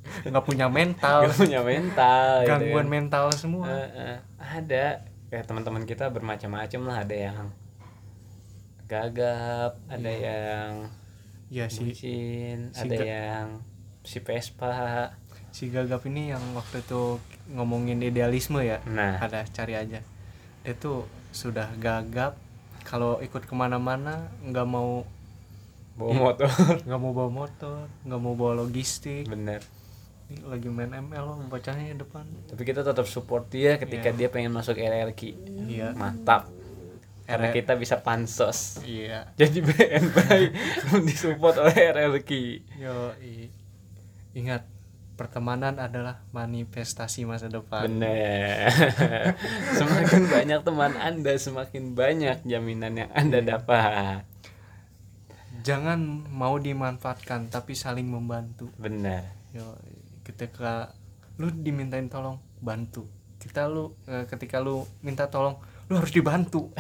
nggak 0.01 0.46
punya 0.46 0.67
mental. 0.67 1.25
Nggak 1.25 1.38
punya 1.38 1.62
mental 1.62 2.27
gitu 2.41 2.50
gangguan 2.50 2.86
kan. 2.86 2.93
mental 2.93 3.25
semua. 3.34 3.65
Eh, 3.70 3.89
eh, 3.96 4.17
ada 4.38 4.86
kayak 5.29 5.46
teman-teman 5.48 5.84
kita 5.86 6.10
bermacam-macam 6.10 6.81
lah. 6.86 6.98
Ada 7.05 7.15
yang 7.29 7.46
gagap 8.88 9.79
ada 9.88 10.12
yang 10.12 10.72
ya 11.48 11.67
si 11.67 11.84
bucin 11.88 12.72
si 12.75 12.84
ada 12.84 12.96
ga- 12.96 13.08
yang 13.08 13.48
si 14.03 14.17
Vespa. 14.20 14.72
Si 15.51 15.67
gagap 15.67 16.03
ini 16.08 16.31
yang 16.31 16.43
waktu 16.55 16.79
itu 16.79 17.20
ngomongin 17.51 18.00
idealisme 18.00 18.60
ya. 18.63 18.79
Nah. 18.88 19.20
Ada 19.20 19.43
cari 19.48 19.75
aja. 19.75 20.00
Dia 20.63 20.74
tuh 20.75 21.08
sudah 21.31 21.72
gagap 21.79 22.36
kalau 22.84 23.20
ikut 23.20 23.43
ke 23.46 23.53
mana-mana 23.55 24.31
nggak 24.43 24.67
mau 24.67 25.03
bawa 25.96 26.12
motor. 26.15 26.48
Nggak 26.88 27.00
mau 27.00 27.12
bawa 27.12 27.31
motor 27.31 27.77
nggak 28.03 28.20
mau 28.20 28.34
bawa 28.34 28.63
logistik. 28.63 29.27
Bener 29.27 29.62
Ini 30.32 30.48
lagi 30.48 30.68
main 30.68 30.88
ML 30.90 31.24
loh 31.26 31.38
bacanya 31.46 31.84
di 31.86 31.98
depan. 31.98 32.24
Tapi 32.48 32.64
kita 32.64 32.82
tetap 32.82 33.04
support 33.04 33.48
dia 33.48 33.76
ketika 33.76 34.10
Iya. 34.10 34.18
dia 34.18 34.28
pengen 34.28 34.52
masuk 34.52 34.76
RRQ 34.76 35.22
iya. 35.68 35.92
Mantap. 35.92 36.48
Karena 37.22 37.48
RR 37.48 37.54
kita 37.54 37.76
bisa 37.76 38.00
pansos. 38.00 38.80
Iya. 38.82 39.28
Jadi 39.36 39.60
BNP 39.60 40.16
disupport 41.08 41.56
oleh 41.62 41.76
RRQ 41.92 42.32
yo 42.78 42.96
i- 43.20 43.52
ingat 44.34 44.64
pertemanan 45.14 45.78
adalah 45.78 46.24
manifestasi 46.32 47.28
masa 47.28 47.46
depan. 47.46 47.86
Bener. 47.86 48.72
Semakin 49.78 50.24
banyak 50.26 50.60
teman 50.64 50.96
anda 50.96 51.36
semakin 51.36 51.92
banyak 51.92 52.42
jaminan 52.42 52.96
yang 52.96 53.12
anda 53.12 53.44
dapat. 53.44 54.24
Jangan 55.62 56.00
mau 56.26 56.58
dimanfaatkan 56.58 57.48
tapi 57.48 57.76
saling 57.76 58.08
membantu. 58.08 58.72
Bener. 58.80 59.28
Yo 59.52 59.76
ketika 60.22 60.94
lu 61.42 61.50
dimintain 61.50 62.06
tolong 62.08 62.38
bantu. 62.62 63.10
Kita 63.42 63.66
lu 63.66 63.98
eh, 64.06 64.30
ketika 64.30 64.62
lu 64.62 64.86
minta 65.01 65.25
tolong 65.25 65.58
lu 65.92 66.00
harus 66.00 66.16
dibantu. 66.16 66.72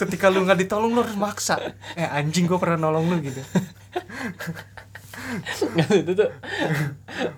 Ketika 0.00 0.28
lu 0.28 0.44
nggak 0.44 0.68
ditolong 0.68 0.92
lu 0.92 1.00
harus 1.00 1.16
maksa. 1.16 1.56
Eh 1.96 2.04
anjing 2.04 2.44
gua 2.44 2.60
pernah 2.60 2.86
nolong 2.86 3.08
lu 3.08 3.16
gitu. 3.24 3.40
Itu 6.04 6.12
tuh 6.12 6.28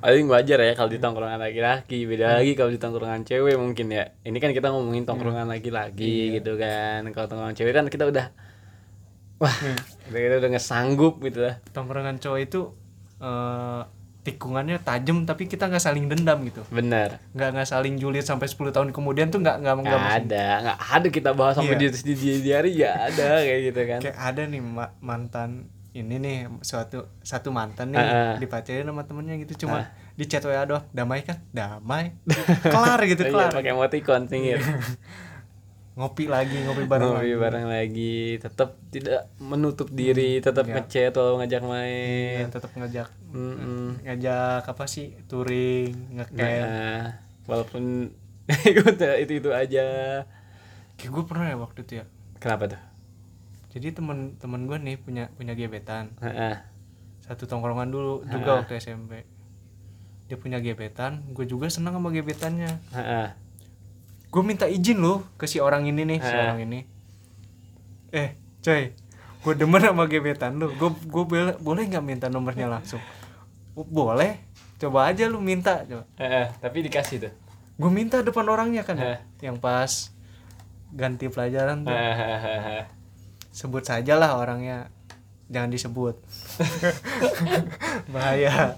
paling 0.02 0.26
wajar 0.26 0.58
ya 0.66 0.74
kalau 0.74 0.90
di 0.90 0.98
tongkrongan 0.98 1.38
laki-laki. 1.38 2.10
Beda 2.10 2.42
lagi 2.42 2.58
kalau 2.58 2.74
di 2.74 2.82
tongkrongan 2.82 3.22
cewek 3.22 3.54
mungkin 3.54 3.86
ya. 3.94 4.18
Ini 4.26 4.34
kan 4.42 4.50
kita 4.50 4.74
ngomongin 4.74 5.06
tongkrongan 5.06 5.46
laki-laki 5.46 6.42
gitu 6.42 6.58
kan. 6.58 7.06
Kalau 7.14 7.30
tongkrongan 7.30 7.54
cewek 7.54 7.70
kan 7.70 7.86
kita 7.86 8.10
udah 8.10 8.34
wah 9.38 9.56
kita, 10.10 10.18
kita 10.18 10.34
udah 10.42 10.50
ngesanggup 10.58 11.22
gitu. 11.22 11.46
Lah 11.46 11.62
tongkrongan 11.70 12.18
cowok 12.18 12.40
itu 12.42 12.74
eh, 13.18 13.82
tikungannya 14.22 14.78
tajam 14.78 15.22
tapi 15.22 15.46
kita 15.46 15.66
nggak 15.66 15.78
saling 15.80 16.06
dendam 16.06 16.42
gitu. 16.42 16.66
Bener 16.68 17.22
nggak 17.30 17.48
nggak 17.52 17.68
saling 17.68 17.94
julid 17.94 18.22
sampai 18.22 18.44
10 18.44 18.70
tahun 18.70 18.90
kemudian 18.90 19.28
tuh 19.28 19.38
nggak 19.38 19.62
nggak 19.62 19.78
ada 20.18 20.46
nggak 20.60 20.78
ada 20.82 21.08
kita 21.08 21.30
bahas 21.30 21.54
sampai 21.54 21.78
Iya. 21.78 21.94
di, 21.94 22.12
di, 22.12 22.30
di 22.40 22.50
hari 22.50 22.74
ya 22.74 23.06
ada 23.06 23.38
kayak 23.40 23.60
gitu 23.64 23.80
kan. 23.84 24.00
Kayak 24.02 24.18
ada 24.18 24.42
nih 24.44 24.60
ma- 24.60 24.94
mantan 24.98 25.50
ini 25.92 26.18
nih 26.18 26.36
suatu 26.60 27.08
satu 27.22 27.48
mantan 27.48 27.88
nih 27.88 27.96
ah. 27.96 28.34
dipacarin 28.36 28.84
sama 28.84 29.02
temennya 29.02 29.38
gitu 29.38 29.64
cuma 29.64 29.78
Ah. 29.78 29.86
di 30.12 30.24
chat 30.24 30.42
WA 30.42 30.60
doang 30.64 30.84
damai 30.90 31.22
kan 31.22 31.38
damai. 31.50 32.12
Kelar 32.66 33.00
gitu 33.06 33.22
Iya, 33.22 33.30
kelar. 33.30 33.50
pakai 33.54 33.72
emoticon 33.72 34.26
singir 34.26 34.58
ngopi 35.96 36.28
lagi 36.28 36.60
ngopi 36.60 36.84
bareng 36.84 37.08
ngopi 37.10 37.24
lagi. 37.26 37.40
bareng 37.40 37.66
lagi 37.66 38.16
tetap 38.36 38.76
tidak 38.86 39.32
menutup 39.38 39.88
diri 39.88 40.38
tetap 40.38 40.68
Iya. 40.68 40.74
ngechat 40.78 41.10
atau 41.10 41.40
ngajak 41.40 41.62
main 41.62 42.44
tetap 42.46 42.68
ngajak 42.70 43.08
Mm-mm. 43.32 44.04
ngajak 44.04 44.62
apa 44.62 44.84
sih 44.84 45.16
touring 45.24 45.96
ngecamp 46.12 46.36
Nah, 46.36 47.16
walaupun 47.44 48.12
ikut 48.70 48.94
itu 49.18 49.32
itu 49.34 49.50
aja. 49.50 49.86
kayak 50.94 51.10
gue 51.10 51.24
pernah 51.24 51.46
ya 51.46 51.56
waktu 51.56 51.80
itu 51.82 51.92
ya 51.96 52.06
Kenapa 52.36 52.68
tuh? 52.68 52.80
jadi 53.72 53.92
temen 53.92 54.36
temen 54.36 54.64
gue 54.64 54.76
nih 54.76 54.96
punya 54.96 55.32
punya 55.32 55.52
gebetan 55.52 56.12
Heeh. 56.18 56.60
satu 57.22 57.44
tongkrongan 57.44 57.88
dulu 57.88 58.20
juga 58.22 58.60
waktu 58.60 58.76
SMP 58.76 59.24
dia 60.24 60.36
punya 60.36 60.58
gebetan 60.58 61.24
gue 61.30 61.44
juga 61.44 61.68
senang 61.68 61.94
sama 61.94 62.08
gebetannya 62.10 62.80
Heeh. 62.90 63.28
Gue 64.36 64.44
minta 64.44 64.68
izin 64.68 65.00
loh 65.00 65.24
ke 65.34 65.48
si 65.48 65.56
orang 65.56 65.88
ini 65.88 66.04
nih 66.04 66.20
si 66.20 66.28
Ah. 66.28 66.44
orang 66.44 66.60
ini. 66.62 66.84
Eh 68.12 68.36
coy 68.60 68.92
gue 69.40 69.52
demen 69.56 69.80
sama 69.80 70.04
gebetan 70.04 70.60
lu. 70.60 70.68
Gue 70.74 70.92
gue 70.92 71.24
boleh 71.24 71.56
boleh 71.56 71.82
nggak 71.86 72.04
minta 72.04 72.26
nomornya 72.28 72.68
langsung? 72.68 73.00
"Oh, 73.72 73.80
boleh 73.80 74.36
coba 74.76 75.08
aja 75.08 75.24
lu 75.24 75.40
minta 75.40 75.80
coba. 75.82 76.04
Heeh, 76.16 76.52
tapi 76.60 76.84
dikasih 76.84 77.16
tuh. 77.18 77.32
gue 77.76 77.90
minta 77.90 78.20
depan 78.20 78.44
orangnya 78.44 78.84
kan 78.84 78.96
ya? 78.96 79.20
Yang 79.42 79.56
pas 79.58 79.92
ganti 80.90 81.28
pelajaran 81.28 81.80
tuh. 81.80 81.92
Heeh. 81.92 82.84
sebut 83.48 83.80
saja 83.80 84.16
lah 84.16 84.36
orangnya. 84.36 84.92
Jangan 85.48 85.72
disebut. 85.72 86.20
Bahaya 88.12 88.76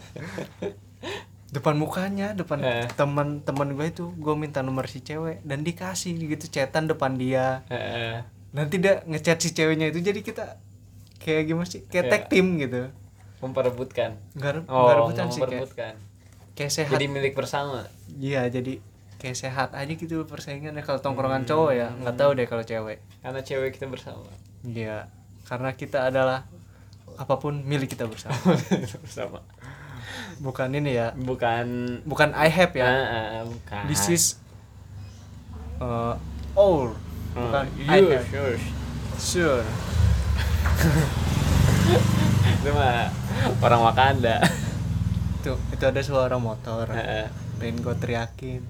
depan 1.49 1.81
mukanya 1.81 2.37
depan 2.37 2.61
Eh. 2.61 2.85
teman-teman 2.93 3.73
gue 3.73 3.87
itu 3.89 4.05
gue 4.21 4.35
minta 4.37 4.61
nomor 4.61 4.85
si 4.85 5.01
cewek 5.01 5.41
dan 5.49 5.65
dikasih 5.65 6.13
gitu 6.17 6.45
chatan 6.53 6.85
depan 6.89 7.17
dia. 7.17 7.65
Heeh. 7.73 8.25
nanti 8.49 8.81
dia 8.81 9.05
ngechat 9.05 9.41
si 9.41 9.53
ceweknya 9.53 9.93
itu 9.93 10.01
jadi 10.01 10.21
kita 10.25 10.57
kayak 11.21 11.43
gimana 11.49 11.69
sih? 11.69 11.85
Kayak 11.89 12.05
tag 12.09 12.23
team 12.33 12.57
gitu. 12.57 12.89
memperebutkan. 13.39 14.19
Nggak 14.35 14.67
oh 14.67 14.83
nggak 14.83 14.97
rebutan 14.99 15.27
sih 15.31 15.39
kayak, 15.39 15.63
memperebutkan. 15.63 15.95
kayak 16.59 16.73
sehat. 16.75 16.93
Jadi 16.97 17.07
milik 17.07 17.33
bersama. 17.39 17.87
Iya 18.19 18.49
jadi 18.51 18.83
kayak 19.21 19.37
sehat 19.39 19.69
aja 19.79 19.93
gitu 19.95 20.27
persaingannya 20.27 20.83
kalau 20.83 20.99
tongkrongan 20.99 21.47
cowok 21.47 21.71
ya. 21.71 21.89
Nggak 22.03 22.17
tahu 22.19 22.31
deh 22.35 22.47
kalau 22.51 22.65
cewek. 22.67 22.99
Karena 23.23 23.41
cewek 23.45 23.71
kita 23.79 23.87
bersama. 23.87 24.27
Iya 24.67 25.07
karena 25.47 25.71
kita 25.73 26.09
adalah 26.11 26.45
apa 27.15 27.35
pun 27.39 27.63
milik 27.63 27.95
kita 27.95 28.05
bersama. 28.11 28.37
Bersama 29.07 29.41
bukan 30.39 30.69
ini 30.73 30.95
ya. 30.95 31.07
Bukan. 31.13 31.67
Bukan 32.03 32.29
I 32.33 32.49
have 32.49 32.73
ya. 32.73 32.85
Ah, 32.85 33.07
ah, 33.07 33.43
bukan. 33.43 33.83
This 33.87 34.03
is 34.09 34.25
uh, 35.79 36.15
all 36.55 36.95
Hmm. 37.29 37.45
bukan 37.45 37.65
I 37.87 38.01
Yours, 38.01 38.13
have. 38.19 38.29
yours. 38.33 38.63
sure. 39.17 39.63
Itu 42.59 42.71
mah 42.73 43.09
orang 43.61 43.81
Wakanda. 43.83 44.37
Itu 45.39 45.55
itu 45.71 45.85
ada 45.85 46.01
suara 46.01 46.37
motor. 46.37 46.89
Heeh. 46.91 47.27
pengen 47.59 47.81
gue 47.81 47.95
teriakin. 47.95 48.63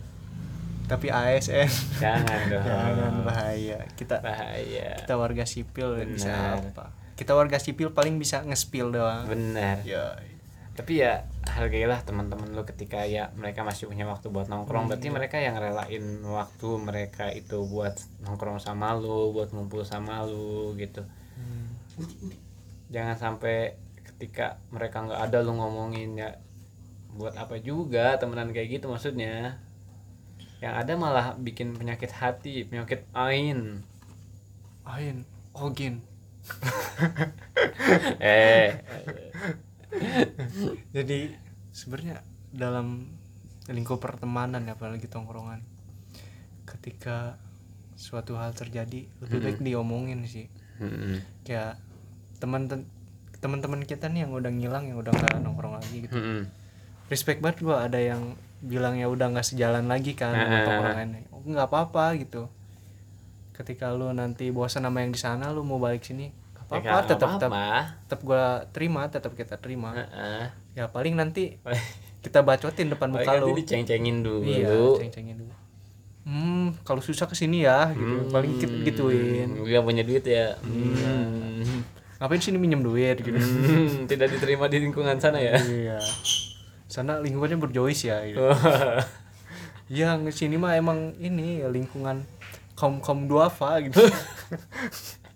Tapi 0.89 1.07
ASN 1.09 1.69
jangan 1.97 2.41
dong. 2.53 2.65
Jangan 2.65 3.13
bahaya. 3.23 3.79
Kita 3.95 4.17
bahaya. 4.21 4.97
kita 4.99 5.15
warga 5.15 5.45
sipil 5.45 5.95
bisa 6.09 6.33
Benar. 6.33 6.73
apa. 6.73 6.85
Kita 7.13 7.33
warga 7.33 7.57
sipil 7.59 7.91
paling 7.91 8.17
bisa 8.17 8.41
nge-spill 8.43 8.91
doang. 8.91 9.27
Benar. 9.29 9.83
Ya 9.85 10.17
tapi 10.79 11.03
ya 11.03 11.27
hargailah 11.43 12.07
teman-teman 12.07 12.55
lo 12.55 12.63
ketika 12.63 13.03
ya 13.03 13.35
mereka 13.35 13.67
masih 13.67 13.91
punya 13.91 14.07
waktu 14.07 14.31
buat 14.31 14.47
nongkrong. 14.47 14.87
Hmm, 14.87 14.91
berarti 14.95 15.11
iya. 15.11 15.17
mereka 15.19 15.37
yang 15.43 15.59
relain 15.59 16.23
waktu 16.23 16.69
mereka 16.79 17.35
itu 17.35 17.67
buat 17.67 17.99
nongkrong 18.23 18.63
sama 18.63 18.95
lo 18.95 19.35
buat 19.35 19.51
ngumpul 19.51 19.83
sama 19.83 20.23
lo 20.23 20.71
gitu. 20.79 21.03
Hmm. 21.35 21.67
jangan 22.95 23.19
sampai 23.19 23.75
ketika 24.07 24.63
mereka 24.71 25.03
nggak 25.03 25.19
ada 25.19 25.43
lo 25.43 25.59
ngomongin 25.59 26.15
ya 26.15 26.39
buat 27.19 27.35
apa 27.35 27.59
juga 27.59 28.15
temenan 28.23 28.55
kayak 28.55 28.79
gitu 28.79 28.87
maksudnya. 28.87 29.59
Yang 30.63 30.75
ada 30.79 30.93
malah 30.95 31.27
bikin 31.43 31.75
penyakit 31.75 32.15
hati 32.15 32.63
penyakit 32.71 33.03
ain. 33.19 33.83
Ain 34.87 35.27
Ogin 35.59 36.07
eh 38.23 38.79
jadi 40.97 41.33
sebenarnya 41.73 42.21
dalam 42.53 43.09
lingkup 43.69 44.01
pertemanan 44.01 44.65
ya 44.65 44.73
apalagi 44.77 45.05
tongkrongan 45.09 45.61
ketika 46.65 47.37
suatu 47.99 48.39
hal 48.39 48.55
terjadi 48.55 49.11
lebih 49.25 49.39
baik 49.43 49.59
diomongin 49.61 50.23
sih. 50.25 50.47
Kayak 51.43 51.81
teman 52.39 52.71
teman-teman 53.39 53.83
kita 53.83 54.07
nih 54.07 54.27
yang 54.27 54.33
udah 54.35 54.51
ngilang 54.51 54.85
yang 54.87 54.99
udah 55.03 55.11
nggak 55.11 55.43
nongkrong 55.43 55.75
lagi 55.81 56.07
gitu. 56.07 56.17
Respect 57.11 57.41
banget 57.43 57.65
gua 57.65 57.89
ada 57.89 57.99
yang 57.99 58.37
bilang 58.59 58.99
ya 58.99 59.07
udah 59.07 59.31
nggak 59.31 59.47
sejalan 59.55 59.87
lagi 59.87 60.19
kan 60.19 60.35
oh, 61.33 61.43
nggak 61.43 61.69
apa-apa 61.69 62.15
gitu. 62.23 62.47
Ketika 63.57 63.91
lu 63.91 64.15
nanti 64.15 64.55
bosan 64.55 64.87
sama 64.87 65.03
yang 65.03 65.11
di 65.11 65.21
sana 65.21 65.51
lu 65.51 65.67
mau 65.67 65.83
balik 65.83 66.07
sini 66.07 66.31
nggak 66.69 66.79
Ya, 66.79 66.85
apa-apa 66.85 67.01
nggak 67.01 67.09
tetap 67.11 67.29
tetap 67.33 67.51
apa-apa. 67.51 67.67
tetap 68.03 68.21
gua 68.23 68.45
terima 68.71 69.03
tetap 69.09 69.33
kita 69.33 69.57
terima. 69.57 69.91
Heeh. 69.95 70.45
ya 70.75 70.85
paling 70.87 71.13
nanti 71.13 71.57
kita 72.19 72.41
bacotin 72.41 72.89
depan 72.89 73.09
Paling 73.09 73.19
muka 73.21 73.33
nanti 73.35 73.49
lu. 73.49 73.57
diceng-cengin 73.57 74.17
dulu. 74.21 74.45
Iya 74.45 74.69
ceng-cengin 74.97 75.37
dulu. 75.39 75.55
Hmm 76.23 76.77
kalau 76.83 77.01
susah 77.01 77.25
ke 77.25 77.33
sini 77.33 77.65
ya 77.65 77.89
gitu. 77.91 78.29
Paling 78.29 78.53
kita 78.57 78.75
gituin. 78.85 79.49
Hmm, 79.51 79.65
Gak 79.65 79.81
punya 79.83 80.03
duit 80.03 80.23
ya. 80.23 80.55
Hmm. 80.61 81.81
ngapain 82.19 82.37
sini 82.39 82.59
minjem 82.59 82.83
duit 82.83 83.17
gitu? 83.17 83.33
Hmm, 83.33 84.05
Tidak 84.05 84.29
diterima 84.29 84.67
di 84.67 84.77
lingkungan 84.79 85.17
sana 85.17 85.39
ya? 85.39 85.57
Iya. 85.57 85.97
Sana 86.85 87.17
lingkungannya 87.19 87.57
berjois 87.57 87.97
ya 87.99 88.21
gitu. 88.23 88.43
Iya, 89.89 90.21
sini 90.29 90.61
mah 90.61 90.77
emang 90.77 91.17
ini 91.17 91.65
lingkungan 91.65 92.21
kaum 92.75 93.01
kaum 93.01 93.25
duafa 93.25 93.81
gitu. 93.81 93.97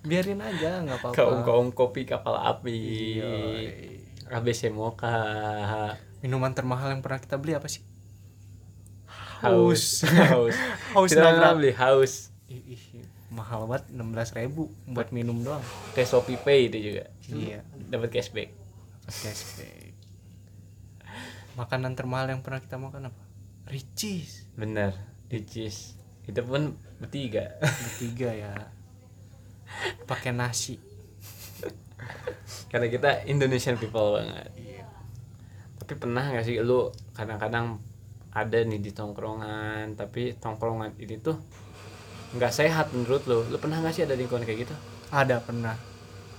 Biarin 0.00 0.40
aja 0.40 0.80
nggak 0.80 0.98
apa-apa. 1.02 1.16
Kaum-kaum 1.16 1.68
kopi 1.76 2.08
kapal 2.08 2.36
api 2.36 2.76
Yoi. 3.20 3.66
ABC 4.30 4.70
Mocha 4.70 5.10
Minuman 6.22 6.54
termahal 6.54 6.94
yang 6.94 7.02
pernah 7.02 7.18
kita 7.18 7.36
beli 7.36 7.58
apa 7.58 7.66
sih? 7.66 7.82
Haus 9.42 10.04
Haus. 10.04 10.04
Haus 10.32 10.56
Haus 10.94 11.10
Kita 11.10 11.32
pernah 11.32 11.56
beli 11.56 11.72
haus 11.72 12.28
ih, 12.50 12.76
mahal 13.30 13.64
banget 13.70 13.94
16.000 13.94 14.42
ribu 14.42 14.68
buat 14.90 15.14
minum 15.14 15.38
doang. 15.40 15.62
Kayak 15.94 16.10
Shopee 16.12 16.40
Pay 16.40 16.60
itu 16.68 16.78
juga 16.92 17.04
Iya, 17.30 17.62
Dapat 17.88 18.10
cashback 18.10 18.50
cashback. 19.10 19.94
Makanan 21.58 21.98
termahal 21.98 22.30
yang 22.30 22.46
pernah 22.46 22.62
kita 22.62 22.78
makan 22.78 23.10
apa? 23.10 23.22
Ricis. 23.66 24.50
Bener 24.54 24.94
Ricis 25.30 25.98
Itu 26.26 26.42
pun 26.46 26.74
bertiga 27.00 27.58
Bertiga 27.86 28.30
ya. 28.34 28.52
Pakai 30.04 30.32
nasi. 30.34 30.76
Karena 32.70 32.86
kita 32.86 33.26
Indonesian 33.26 33.76
people 33.76 34.16
banget 34.16 34.48
Iya. 34.56 34.84
Tapi 35.82 35.92
pernah 35.98 36.24
gak 36.32 36.46
sih 36.46 36.56
lu 36.62 36.88
kadang-kadang 37.12 37.76
ada 38.30 38.58
nih 38.62 38.78
di 38.78 38.94
tongkrongan 38.94 39.98
Tapi 39.98 40.38
tongkrongan 40.38 40.94
ini 41.02 41.18
tuh 41.18 41.34
nggak 42.30 42.54
sehat 42.54 42.94
menurut 42.94 43.26
lu 43.26 43.42
Lu 43.50 43.58
pernah 43.58 43.82
gak 43.82 43.90
sih 43.90 44.06
ada 44.06 44.14
lingkungan 44.14 44.46
kayak 44.46 44.70
gitu? 44.70 44.74
Ada 45.10 45.42
pernah. 45.42 45.74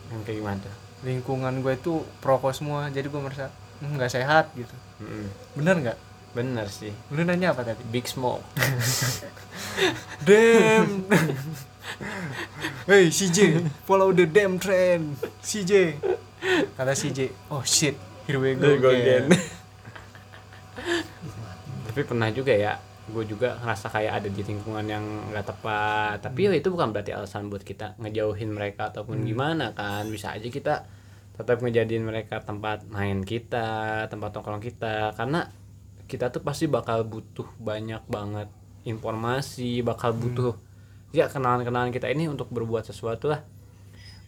Yang 0.07 0.21
kayak 0.23 0.37
gimana 0.39 0.57
tuh? 0.63 0.75
Lingkungan 1.01 1.53
gue 1.59 1.73
itu 1.75 1.93
proko 2.23 2.53
semua, 2.55 2.87
jadi 2.93 3.09
gue 3.09 3.21
merasa 3.21 3.49
"Hmm, 3.81 3.97
nggak 3.97 4.13
sehat 4.13 4.53
gitu. 4.53 4.75
Mm-mm. 5.01 5.25
Bener 5.57 5.75
nggak? 5.81 5.97
Bener 6.31 6.67
sih 6.71 6.95
Lu 7.11 7.27
nanya 7.27 7.51
apa 7.51 7.67
tadi? 7.67 7.83
Big 7.91 8.07
Smoke 8.07 8.39
Damn. 10.27 11.03
hey 12.89 13.09
CJ, 13.09 13.65
follow 13.85 14.13
the 14.13 14.25
damn 14.25 14.57
trend. 14.57 15.17
CJ. 15.41 15.97
Kata 16.77 16.93
CJ, 16.93 17.51
oh 17.53 17.61
shit, 17.61 17.97
here 18.25 18.41
we 18.41 18.57
go, 18.57 18.73
again. 18.73 19.29
again. 19.29 19.59
Tapi 21.91 22.07
pernah 22.07 22.31
juga 22.31 22.55
ya 22.55 22.79
Gue 23.11 23.27
juga 23.27 23.59
ngerasa 23.59 23.91
kayak 23.91 24.13
ada 24.23 24.29
di 24.31 24.41
lingkungan 24.47 24.87
yang 24.87 25.03
nggak 25.27 25.43
tepat 25.43 26.23
Tapi 26.23 26.47
ya 26.47 26.55
itu 26.55 26.71
bukan 26.71 26.95
berarti 26.95 27.11
alasan 27.11 27.51
buat 27.51 27.67
kita 27.67 27.99
ngejauhin 27.99 28.55
mereka 28.55 28.95
Ataupun 28.95 29.27
gimana 29.27 29.75
kan 29.75 30.07
Bisa 30.07 30.31
aja 30.31 30.47
kita 30.47 30.87
tetap 31.35 31.59
ngejadiin 31.59 32.07
mereka 32.07 32.39
tempat 32.39 32.87
main 32.87 33.19
kita 33.27 34.07
Tempat 34.07 34.39
nongkrong 34.39 34.63
kita 34.63 35.11
Karena 35.19 35.51
kita 36.07 36.31
tuh 36.31 36.39
pasti 36.47 36.71
bakal 36.71 37.03
butuh 37.03 37.51
banyak 37.59 38.07
banget 38.07 38.47
informasi 38.87 39.83
Bakal 39.83 40.15
butuh 40.15 40.55
ya 41.11 41.27
kenalan-kenalan 41.27 41.91
kita 41.91 42.07
ini 42.07 42.27
untuk 42.31 42.47
berbuat 42.51 42.87
sesuatu 42.87 43.31
lah. 43.31 43.43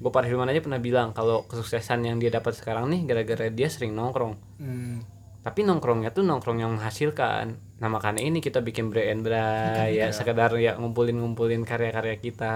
Gue 0.04 0.12
Hilman 0.12 0.52
aja 0.52 0.60
pernah 0.60 0.84
bilang 0.84 1.16
kalau 1.16 1.48
kesuksesan 1.48 2.04
yang 2.04 2.20
dia 2.20 2.28
dapat 2.28 2.60
sekarang 2.60 2.92
nih 2.92 3.08
gara-gara 3.08 3.48
dia 3.48 3.72
sering 3.72 3.96
nongkrong. 3.96 4.36
Hmm, 4.60 5.00
tapi 5.44 5.64
nongkrongnya 5.64 6.12
tuh 6.12 6.28
nongkrong 6.28 6.60
yang 6.60 6.76
menghasilkan. 6.76 7.56
Nah 7.80 7.88
makanya 7.92 8.20
ini 8.20 8.44
kita 8.44 8.60
bikin 8.60 8.92
brand 8.92 9.24
brand 9.24 9.92
ya 9.92 10.12
sekedar 10.12 10.56
ya 10.60 10.76
ngumpulin 10.76 11.20
ngumpulin 11.20 11.64
karya-karya 11.64 12.20
kita. 12.20 12.56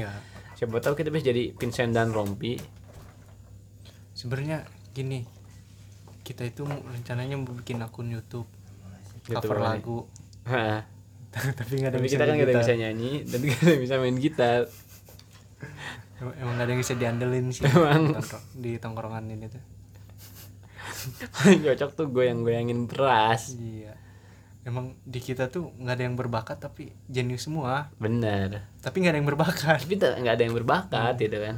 Iya. 0.00 0.12
siapa 0.58 0.82
tahu 0.82 0.98
kita 0.98 1.14
bisa 1.14 1.30
jadi 1.30 1.54
Vincent 1.54 1.94
dan 1.94 2.10
Rompi. 2.10 2.58
Sebenarnya 4.10 4.66
gini, 4.90 5.22
kita 6.26 6.42
itu 6.42 6.66
rencananya 6.66 7.38
mau 7.38 7.54
bikin 7.54 7.78
akun 7.78 8.10
YouTube, 8.10 8.50
YouTube 9.30 9.38
cover 9.38 9.58
lagu, 9.62 10.10
tapi 11.58 11.72
nggak 11.76 11.90
ada 11.92 11.98
tapi 11.98 12.08
kita 12.08 12.22
kan 12.22 12.28
main 12.28 12.38
gak 12.38 12.46
ada 12.46 12.52
yang 12.52 12.62
bisa 12.62 12.74
nyanyi 12.74 13.12
dan 13.24 13.38
gak 13.42 13.58
ada 13.58 13.70
yang 13.70 13.82
bisa 13.82 13.94
main 13.96 14.16
gitar 14.16 14.60
Emang, 16.18 16.34
nggak 16.56 16.66
ada 16.66 16.72
yang 16.72 16.82
bisa 16.82 16.94
diandelin 16.94 17.46
sih 17.48 17.62
Emang. 17.62 18.02
di 18.04 18.14
tongkrong- 18.16 18.46
di 18.52 18.72
tongkrongan 18.76 19.24
ini 19.28 19.46
tuh. 19.46 19.62
cocok 21.64 21.90
tuh 21.94 22.06
goyang-goyangin 22.08 22.86
beras 22.86 23.54
Iya. 23.54 23.94
Emang 24.62 24.98
di 25.00 25.18
kita 25.18 25.46
tuh 25.46 25.70
nggak 25.74 25.94
ada 25.94 26.04
yang 26.04 26.14
berbakat 26.14 26.58
tapi 26.58 26.90
jenius 27.06 27.46
semua. 27.46 27.94
bener 27.96 28.66
Tapi 28.78 28.98
nggak 28.98 29.12
ada 29.14 29.18
yang 29.18 29.28
berbakat. 29.28 29.78
tapi 29.78 29.94
nggak 29.94 30.34
ada 30.34 30.42
yang 30.42 30.54
berbakat 30.54 31.14
gitu 31.16 31.38
kan 31.38 31.56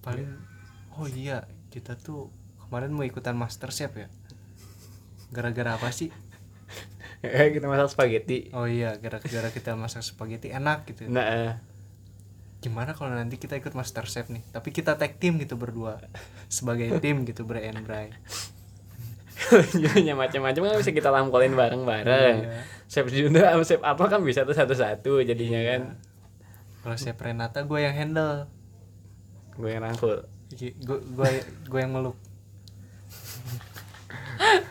Paling 0.00 0.28
oh 0.94 1.08
iya 1.08 1.48
kita 1.68 1.96
tuh 1.96 2.28
kemarin 2.60 2.92
mau 2.92 3.02
ikutan 3.02 3.32
master 3.32 3.68
chef 3.68 3.96
ya. 3.96 4.12
Gara-gara 5.32 5.74
apa 5.74 5.88
sih? 5.88 6.12
kita 7.54 7.66
masak 7.66 7.88
spaghetti 7.90 8.50
Oh 8.52 8.66
iya, 8.68 8.96
gara-gara 8.96 9.48
kita 9.50 9.74
masak 9.74 10.02
spaghetti 10.02 10.50
enak 10.50 10.84
gitu. 10.88 11.08
nah 11.08 11.24
eh, 11.24 11.52
gimana 12.60 12.96
kalau 12.96 13.12
nanti 13.12 13.36
kita 13.36 13.60
ikut 13.60 13.76
master 13.76 14.08
chef 14.08 14.32
nih 14.32 14.40
tapi 14.48 14.72
kita 14.72 14.96
tag 14.96 15.20
team 15.20 15.36
gitu 15.36 15.52
berdua 15.54 16.00
sebagai 16.48 16.96
tim 16.96 17.28
gitu 17.28 17.44
Bray 17.44 17.68
and 17.68 17.84
Bray 17.84 18.08
macam-macam 20.14 20.62
kan 20.64 20.76
bisa 20.78 20.94
kita 20.94 21.10
lampolin 21.10 21.52
bareng-bareng. 21.52 22.36
Iya. 22.40 22.62
Chef 22.86 23.04
Junda 23.10 23.52
sama 23.52 23.64
chef 23.66 23.82
apa 23.82 24.04
kan 24.06 24.22
bisa 24.22 24.46
tuh 24.46 24.54
satu-satu 24.54 25.20
jadinya 25.20 25.60
kan. 25.60 25.82
kalau 26.80 26.96
chef 26.96 27.18
Renata 27.18 27.64
gue 27.64 27.80
yang 27.80 27.92
handle 27.92 28.46
Gue 29.56 29.74
yang 29.74 29.84
rangkul. 29.84 30.24
gue 30.54 30.70
gue 31.02 31.28
gue 31.66 31.80
yang 31.80 31.92
meluk 31.92 32.14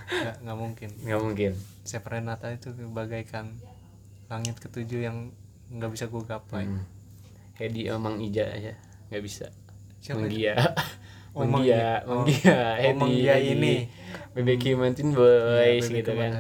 nggak 0.10 0.36
nggak 0.42 0.58
mungkin 0.58 0.90
Nggak 1.04 1.22
mungkin. 1.22 1.52
Chef 1.84 2.04
Renata 2.04 2.48
itu 2.48 2.72
bagaikan 2.88 3.60
langit 4.26 4.58
ketujuh 4.58 5.02
yang 5.02 5.18
nggak 5.70 5.90
bisa 5.90 6.06
gue 6.06 6.22
gapai 6.22 6.66
Hmm. 6.66 6.84
Hedi 7.54 7.86
emang 7.86 8.18
Ija 8.18 8.48
aja 8.48 8.74
nggak 9.08 9.22
bisa. 9.22 9.48
Siapa 10.00 10.20
Menggia. 10.22 10.56
Oh, 11.34 11.42
Menggia, 11.44 12.06
Menggia. 12.06 12.06
Oh. 12.06 12.22
Menggia, 12.22 12.54
Oh, 12.54 12.74
Hedi, 12.78 12.94
Menggia 12.96 13.36
ini. 13.38 13.76
BBQ 14.32 14.64
Mountain 14.76 15.10
Iya, 15.10 15.18
Boys 15.18 15.82
bebek 15.84 15.98
gitu 15.98 16.12
kan. 16.14 16.32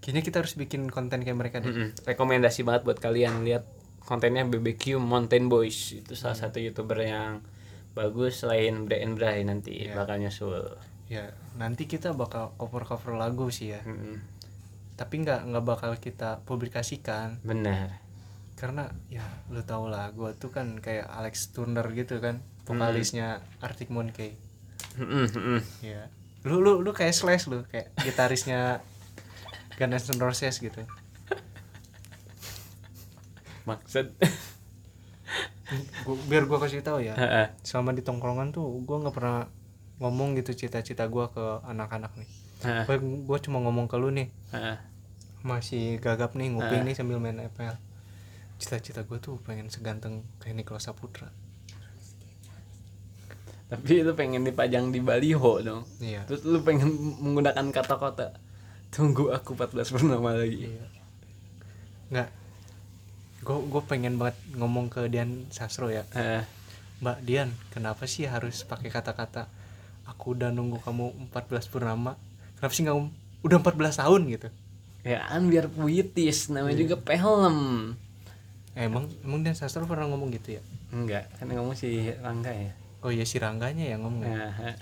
kayaknya 0.00 0.22
kita 0.22 0.36
harus 0.38 0.54
bikin 0.54 0.88
konten 0.88 1.20
kayak 1.20 1.36
mereka 1.36 1.56
deh 1.58 1.68
Mm-mm. 1.68 1.92
Rekomendasi 2.02 2.60
banget 2.62 2.82
buat 2.82 2.96
kalian 2.96 3.44
lihat 3.44 3.68
kontennya 4.00 4.42
BBQ 4.42 4.96
Mountain 4.96 5.46
Boys 5.46 5.76
itu 5.94 6.12
salah 6.14 6.32
Hmm. 6.32 6.44
satu 6.46 6.56
youtuber 6.58 6.98
yang 6.98 7.44
bagus 7.90 8.40
selain 8.40 8.80
Bray 8.82 9.00
and 9.02 9.12
Bray 9.14 9.40
nanti 9.42 9.84
Iya. 9.84 9.92
bakal 9.94 10.16
nyusul. 10.18 10.80
ya 11.06 11.26
nanti 11.54 11.84
kita 11.84 12.14
bakal 12.14 12.54
cover 12.54 12.86
cover 12.86 13.12
lagu 13.14 13.50
sih 13.50 13.74
ya 13.74 13.82
Mm-mm. 13.82 14.24
Tapi 15.00 15.24
nggak 15.24 15.48
nggak 15.48 15.64
bakal 15.64 15.96
kita 15.96 16.44
publikasikan. 16.44 17.40
Benar. 17.40 18.12
karena 18.60 18.92
ya 19.08 19.24
lu 19.48 19.64
tau 19.64 19.88
lah 19.88 20.12
gue 20.12 20.36
tuh 20.36 20.52
kan 20.52 20.76
kayak 20.84 21.08
Alex 21.08 21.48
Turner 21.56 21.88
gitu 21.96 22.20
kan 22.20 22.44
vokalisnya 22.68 23.40
Arctic 23.64 23.88
Monkey. 23.88 24.36
Ya 25.80 26.12
lu 26.44 26.60
lu 26.60 26.84
lu 26.84 26.92
kayak 26.92 27.16
Slash 27.16 27.48
lu 27.48 27.64
kayak 27.68 27.96
gitarisnya 28.04 28.84
Guns 29.80 30.12
N' 30.12 30.20
Roses 30.20 30.60
gitu. 30.60 30.84
Maksud. 33.68 34.12
gua, 36.04 36.16
biar 36.28 36.44
gua 36.44 36.58
kasih 36.60 36.82
tahu 36.82 37.00
ya 37.04 37.14
selama 37.62 37.94
di 37.94 38.02
tongkrongan 38.02 38.50
tuh 38.50 38.66
gua 38.82 39.04
nggak 39.04 39.14
pernah 39.14 39.46
ngomong 40.02 40.36
gitu 40.40 40.52
cita-cita 40.56 41.06
gua 41.06 41.30
ke 41.30 41.64
anak-anak 41.64 42.12
nih 42.18 42.30
Gua, 42.60 42.96
gua 43.00 43.38
cuma 43.40 43.58
ngomong 43.58 43.88
ke 43.88 43.96
lu 43.96 44.12
nih 44.12 44.28
Heeh. 44.52 44.76
masih 45.40 45.96
gagap 45.96 46.36
nih 46.36 46.52
nguping 46.52 46.84
nih 46.84 46.92
sambil 46.92 47.16
main 47.16 47.40
FPL 47.40 47.76
cita-cita 48.56 49.00
gua 49.02 49.16
tuh 49.16 49.40
pengen 49.40 49.72
seganteng 49.72 50.20
kayak 50.38 50.60
Nicholas 50.60 50.84
Saputra 50.84 51.32
Tapi 53.70 54.02
itu 54.02 54.12
pengen 54.12 54.42
dipajang 54.42 54.90
di 54.90 54.98
baliho 54.98 55.62
dong. 55.62 55.86
iya 56.02 56.26
Terus 56.26 56.42
lu 56.42 56.58
pengen 56.60 56.90
menggunakan 57.22 57.70
kata-kata 57.70 58.34
tunggu 58.90 59.30
aku 59.30 59.54
14 59.54 59.94
purnama 59.94 60.34
lagi. 60.34 60.66
Iya. 60.66 60.86
nggak 62.10 62.28
gue 63.40 63.58
gue 63.70 63.82
pengen 63.86 64.18
banget 64.18 64.34
ngomong 64.52 64.90
ke 64.90 65.06
Dian 65.06 65.46
Sastro 65.48 65.86
ya 65.88 66.02
Heeh. 66.12 66.42
Mbak 66.98 67.18
Dian 67.22 67.48
kenapa 67.70 68.04
sih 68.04 68.26
harus 68.26 68.66
pakai 68.66 68.90
kata-kata 68.90 69.46
aku 70.04 70.34
udah 70.34 70.50
nunggu 70.50 70.82
kamu 70.82 71.30
14 71.30 71.70
purnama 71.70 72.18
kenapa 72.60 72.70
sih 72.70 72.84
nggak 72.84 72.94
ngomong, 72.94 73.12
udah 73.40 73.56
14 73.58 73.72
tahun 73.96 74.22
gitu 74.28 74.48
ya 75.00 75.18
kan 75.24 75.48
biar 75.48 75.66
puitis 75.66 76.52
namanya 76.52 76.76
Iya. 76.76 76.80
juga 76.84 76.96
film. 77.00 77.56
Eh, 78.70 78.84
emang 78.84 79.08
emang 79.20 79.40
Dian 79.40 79.56
Sastro 79.56 79.82
pernah 79.82 80.04
ngomong 80.06 80.28
gitu 80.30 80.54
ya 80.54 80.62
Enggak, 80.90 81.26
kan 81.34 81.48
ngomong 81.48 81.72
si 81.72 81.88
Rangga 82.14 82.52
ya. 82.52 82.70
oh 83.00 83.08
iya 83.08 83.24
si 83.24 83.40
Rangganya 83.40 83.88
yang 83.88 84.04
ngomong 84.04 84.22
ya? 84.22 84.52
Nah. 84.52 84.76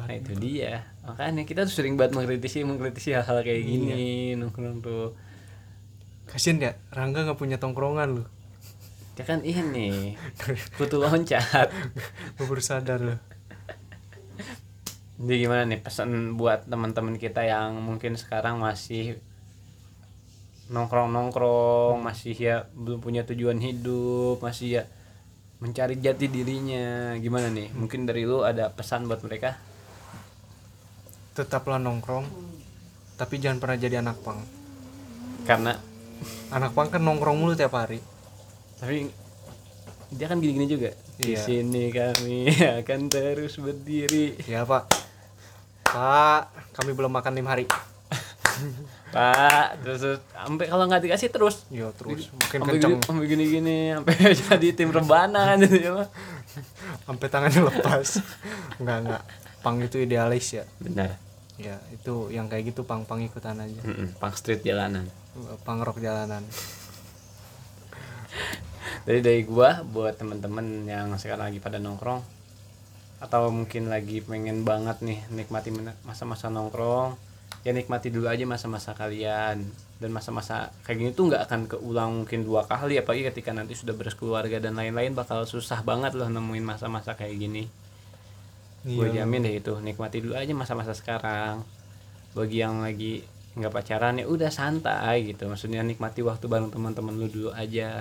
Nah, 0.00 0.12
itu 0.12 0.32
dia. 0.34 0.80
Makanya 1.04 1.44
kita 1.44 1.64
tuh 1.64 1.74
sering 1.74 1.96
banget 1.96 2.16
mengkritisi 2.16 2.64
mengkritisi 2.64 3.12
hal-hal 3.12 3.40
kayak 3.40 3.62
gini 3.62 4.32
nongkrong 4.34 4.80
tuh. 4.80 5.12
kasian 6.24 6.56
ya 6.56 6.72
Rangga 6.88 7.24
nggak 7.24 7.36
punya 7.36 7.56
tongkrongan 7.56 8.08
lu 8.14 8.24
Ya 9.16 9.24
kan 9.26 9.42
ini 9.42 10.16
kutu 10.76 10.96
loncat. 10.96 11.68
gue 12.38 12.44
baru 12.44 12.60
sadar 12.60 12.98
lu 12.98 13.16
Jadi 15.20 15.36
gimana 15.36 15.68
nih 15.68 15.84
pesan 15.84 16.40
buat 16.40 16.64
teman-teman 16.64 17.20
kita 17.20 17.44
yang 17.44 17.76
mungkin 17.76 18.16
sekarang 18.16 18.56
masih 18.56 19.20
nongkrong-nongkrong, 20.70 22.00
masih 22.00 22.32
ya 22.32 22.56
belum 22.72 23.04
punya 23.04 23.28
tujuan 23.28 23.60
hidup, 23.60 24.40
masih 24.40 24.80
ya 24.80 24.82
mencari 25.60 26.00
jati 26.00 26.24
dirinya. 26.26 27.12
Gimana 27.20 27.52
nih? 27.52 27.68
Mungkin 27.76 28.08
dari 28.08 28.24
lu 28.24 28.40
ada 28.42 28.72
pesan 28.72 29.04
buat 29.06 29.20
mereka? 29.22 29.56
tetaplah 31.30 31.78
nongkrong 31.78 32.26
tapi 33.14 33.38
jangan 33.38 33.62
pernah 33.62 33.78
jadi 33.78 34.02
anak 34.02 34.18
pang 34.20 34.42
Karena 35.46 35.72
anak 36.50 36.74
pang 36.74 36.90
kan 36.90 37.00
nongkrong 37.00 37.38
mulu 37.38 37.54
tiap 37.54 37.72
hari 37.72 38.02
tapi 38.76 39.08
dia 40.10 40.26
kan 40.26 40.42
gini-gini 40.42 40.66
juga. 40.66 40.90
Di 41.16 41.32
Iya. 41.32 41.40
sini 41.40 41.94
kami 41.94 42.50
akan 42.82 43.00
terus 43.06 43.62
berdiri. 43.62 44.34
ya 44.42 44.66
pak 44.66 44.90
pak 45.90 46.42
kami 46.74 46.94
belum 46.94 47.12
makan 47.12 47.34
lima 47.36 47.52
hari. 47.52 47.66
Pak, 49.10 49.82
terus, 49.82 50.22
sampai 50.30 50.70
kalau 50.70 50.86
nggak 50.86 51.02
dikasih 51.02 51.34
terus. 51.34 51.66
Yo 51.72 51.90
terus. 51.98 52.30
Sampai 52.30 52.78
kenceng. 52.78 53.02
sampai 53.02 53.26
gini-gini 53.26 53.90
sampai 53.90 54.14
jadi 54.46 54.68
tim 54.70 54.94
rebana 54.94 55.54
kan 55.54 55.58
gitu 55.66 55.76
ya. 55.82 56.06
sampai 57.08 57.26
tangannya 57.26 57.60
lepas. 57.74 58.22
Enggak 58.78 58.98
enggak 59.02 59.22
pang 59.60 59.76
itu 59.82 59.96
idealis 59.98 60.46
ya. 60.54 60.64
Benar. 60.78 61.18
ya 61.60 61.76
itu 61.92 62.30
yang 62.30 62.46
kayak 62.46 62.70
gitu 62.70 62.86
pang. 62.86 63.02
Pang 63.02 63.18
ikutan 63.18 63.58
aja. 63.58 63.82
Mm-mm, 63.82 64.14
Pang 64.22 64.32
street 64.32 64.62
jalanan. 64.62 65.10
pang 65.66 65.82
rock 65.82 65.98
jalanan. 65.98 66.46
Jadi 69.10 69.18
dari 69.26 69.42
gua 69.42 69.82
buat 69.82 70.14
temen-temen 70.14 70.86
yang 70.86 71.10
sekarang 71.18 71.50
lagi 71.50 71.58
pada 71.58 71.82
nongkrong 71.82 72.39
atau 73.20 73.52
mungkin 73.52 73.92
lagi 73.92 74.24
pengen 74.24 74.64
banget 74.64 75.04
nih 75.04 75.20
nikmati 75.28 75.68
masa-masa 76.08 76.48
nongkrong, 76.48 77.20
ya 77.62 77.76
nikmati 77.76 78.08
dulu 78.08 78.32
aja 78.32 78.48
masa-masa 78.48 78.96
kalian 78.96 79.68
dan 80.00 80.10
masa-masa 80.16 80.72
kayak 80.88 80.96
gini 80.96 81.10
tuh 81.12 81.28
nggak 81.28 81.44
akan 81.44 81.60
keulang 81.68 82.24
mungkin 82.24 82.40
dua 82.40 82.64
kali 82.64 82.96
apalagi 82.96 83.28
ketika 83.28 83.52
nanti 83.52 83.76
sudah 83.76 83.92
berkeluarga 83.92 84.56
dan 84.56 84.72
lain-lain 84.72 85.12
bakal 85.12 85.44
susah 85.44 85.84
banget 85.84 86.16
loh 86.16 86.32
nemuin 86.32 86.64
masa-masa 86.64 87.12
kayak 87.12 87.36
gini. 87.36 87.68
Gue 88.80 89.12
Iya. 89.12 89.28
jamin 89.28 89.44
deh 89.44 89.60
itu 89.60 89.76
nikmati 89.76 90.24
dulu 90.24 90.40
aja 90.40 90.56
masa-masa 90.56 90.96
sekarang. 90.96 91.60
Bagi 92.32 92.64
yang 92.64 92.80
lagi 92.80 93.20
nggak 93.60 93.68
pacaran 93.76 94.16
ya 94.16 94.24
udah 94.24 94.48
santai 94.48 95.28
gitu. 95.28 95.44
Maksudnya 95.44 95.84
nikmati 95.84 96.24
waktu 96.24 96.48
bareng 96.48 96.72
teman-teman 96.72 97.12
lu 97.20 97.28
dulu 97.28 97.50
aja. 97.52 97.92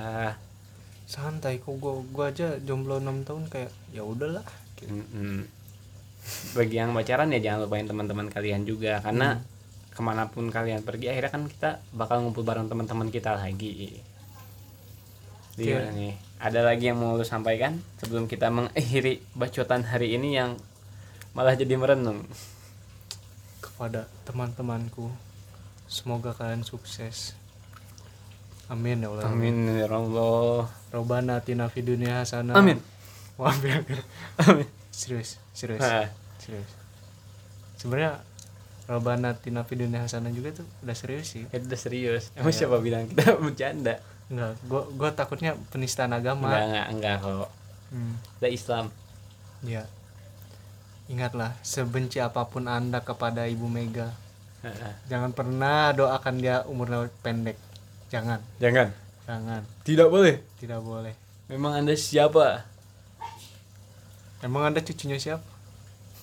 santai 1.09 1.57
kok 1.57 1.73
gua 1.81 2.05
gua 2.13 2.29
aja 2.29 2.61
jomblo 2.61 3.01
6 3.01 3.25
tahun 3.25 3.49
kayak 3.49 3.73
ya 3.89 4.05
udahlah 4.05 4.45
gitu. 4.79 4.89
Mm-mm. 4.91 5.45
Bagi 6.55 6.75
yang 6.79 6.95
pacaran 6.95 7.29
ya 7.35 7.39
jangan 7.43 7.67
lupain 7.67 7.85
teman-teman 7.87 8.31
kalian 8.31 8.63
juga 8.63 9.03
karena 9.03 9.43
ke 9.91 9.99
mana 9.99 10.31
pun 10.31 10.47
kalian 10.47 10.81
pergi 10.87 11.11
akhirnya 11.11 11.31
kan 11.31 11.43
kita 11.51 11.69
bakal 11.91 12.23
ngumpul 12.23 12.47
bareng 12.47 12.71
teman-teman 12.71 13.11
kita 13.11 13.35
lagi. 13.35 13.99
Gimana 15.59 15.91
nih? 15.91 16.15
Ada 16.39 16.63
lagi 16.63 16.87
yang 16.87 17.03
mau 17.03 17.19
lu 17.19 17.27
sampaikan 17.27 17.83
sebelum 17.99 18.31
kita 18.31 18.47
mengakhiri 18.47 19.19
bacotan 19.35 19.83
hari 19.83 20.15
ini 20.15 20.39
yang 20.39 20.55
malah 21.35 21.59
jadi 21.59 21.75
merenung. 21.75 22.23
kepada 23.79 24.11
teman-temanku 24.27 25.07
semoga 25.87 26.35
kalian 26.35 26.67
sukses 26.67 27.31
amin 28.67 28.99
ya 28.99 29.07
Allah 29.07 29.23
Amin 29.31 29.55
ya 29.71 29.87
Allah. 29.87 30.67
Robana 30.91 31.39
atina 31.39 31.71
fid 31.71 31.87
hasanah 31.87 32.59
Amin. 32.59 32.83
Wah, 33.39 33.55
hampir. 33.55 34.03
Amin. 34.37 34.67
serius 34.91 35.39
serius 35.55 35.79
serius 36.37 36.69
sebenarnya 37.75 38.19
Robana 38.83 39.31
atina 39.31 39.61
fid 39.61 39.79
dunya 39.79 40.01
hasanah 40.01 40.27
juga 40.29 40.49
tuh 40.51 40.65
udah 40.81 40.91
serius 40.93 41.29
sih 41.29 41.45
itu 41.45 41.61
udah 41.61 41.77
serius. 41.77 42.33
Emang 42.33 42.49
siapa 42.49 42.77
bilang 42.79 43.05
kita 43.05 43.37
bercanda? 43.39 44.01
enggak 44.27 44.57
gua 44.63 44.81
gua 44.91 45.09
takutnya 45.09 45.53
penistaan 45.69 46.09
agama 46.11 46.49
Enggak, 46.49 46.65
enggak, 46.65 46.87
enggak 46.91 47.15
kok. 47.39 47.51
Hmm, 47.89 48.13
Kita 48.35 48.47
Islam. 48.47 48.85
ya 49.61 49.83
ingatlah 51.05 51.57
sebenci 51.59 52.17
apa 52.17 52.45
pun 52.45 52.65
anda 52.65 52.99
kepada 52.99 53.43
ibu 53.43 53.65
Mega 53.65 54.13
jangan 55.05 55.31
pernah 55.31 55.89
doakan 55.91 56.35
dia 56.37 56.61
umurnya 56.63 57.09
pendek 57.19 57.57
jangan 58.07 58.37
Jangan. 58.57 58.93
jangan 59.23 59.61
Tidak 59.81 60.05
boleh. 60.05 60.37
tidak 60.57 60.79
boleh 60.79 61.13
Memang 61.45 61.73
Anda 61.75 61.93
siapa? 61.93 62.61
Emang 64.41 64.63
anda 64.65 64.79
cucunya 64.79 65.15
siapa 65.15 65.43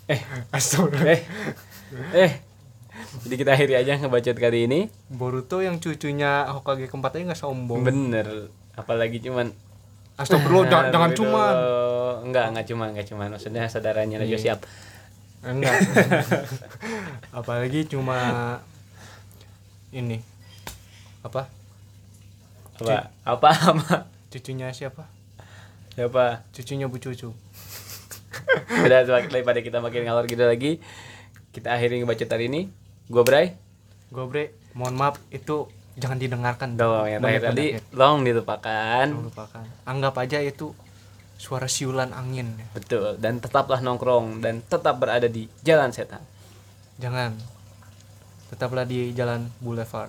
Eh, 0.07 0.23
Astagfirullah. 0.49 1.03
eh. 1.11 1.23
Eh. 2.17 2.33
Jadi 3.23 3.35
kita 3.35 3.53
akhiri 3.53 3.75
aja 3.75 3.93
ngebacot 3.97 4.35
kali 4.35 4.65
ini. 4.65 4.81
Boruto 5.07 5.59
yang 5.59 5.77
cucunya 5.77 6.47
Hokage 6.47 6.87
keempat 6.87 7.11
aja 7.13 7.27
nggak 7.27 7.37
sombong 7.37 7.83
Bener. 7.83 8.47
Apalagi 8.73 9.19
cuman 9.19 9.51
astagfirullah 10.15 10.65
jangan, 10.67 10.87
jangan 10.91 11.11
Gitu. 11.11 11.19
cuman 11.21 11.55
enggak 12.25 12.45
enggak 12.49 12.67
cuman 12.67 12.87
enggak 12.89 13.07
cuman 13.07 13.29
maksudnya 13.31 13.67
saudaranya 13.67 14.17
Najwa 14.17 14.31
Iya. 14.31 14.39
siap 14.41 14.59
enggak 15.43 15.75
apalagi 17.39 17.85
cuma 17.87 18.17
ini 19.91 20.19
apa 21.21 21.49
apa 22.79 23.13
apa 23.25 23.49
apa 23.73 23.93
cucunya 24.29 24.71
siapa 24.71 25.05
siapa 25.93 26.45
cucunya 26.51 26.87
bu 26.87 26.97
cucu 26.97 27.29
udah 28.87 28.99
semakin 29.05 29.31
daripada 29.31 29.61
kita 29.63 29.79
makin 29.81 30.03
ngalor 30.07 30.27
gitu 30.27 30.45
lagi. 30.45 30.79
Kita 31.51 31.73
akhiri 31.73 32.03
ngebacot 32.03 32.29
hari 32.29 32.53
ini. 32.53 32.69
Gua 33.09 33.23
Bray. 33.23 33.57
Gobre 34.07 34.55
mohon 34.77 34.95
maaf 34.95 35.19
itu 35.35 35.67
jangan 35.99 36.21
didengarkan. 36.21 36.79
Dong, 36.79 37.11
yang 37.11 37.19
terakhir 37.19 37.51
tadi 37.51 37.67
Menit-menit. 37.75 37.97
long 37.97 38.23
dilupakan. 38.23 39.07
Jangan 39.09 39.27
lupakan 39.27 39.65
anggap 39.83 40.15
aja 40.21 40.39
itu 40.45 40.77
suara 41.37 41.69
siulan 41.69 42.17
angin 42.17 42.57
betul 42.73 43.21
dan 43.21 43.45
tetaplah 43.45 43.85
nongkrong 43.85 44.41
dan 44.41 44.65
tetap 44.65 44.97
berada 45.01 45.27
di 45.27 45.51
jalan 45.67 45.91
setan. 45.91 46.23
Jangan. 47.03 47.37
Tetaplah 48.47 48.87
di 48.87 49.11
jalan 49.11 49.51
boulevard 49.59 50.09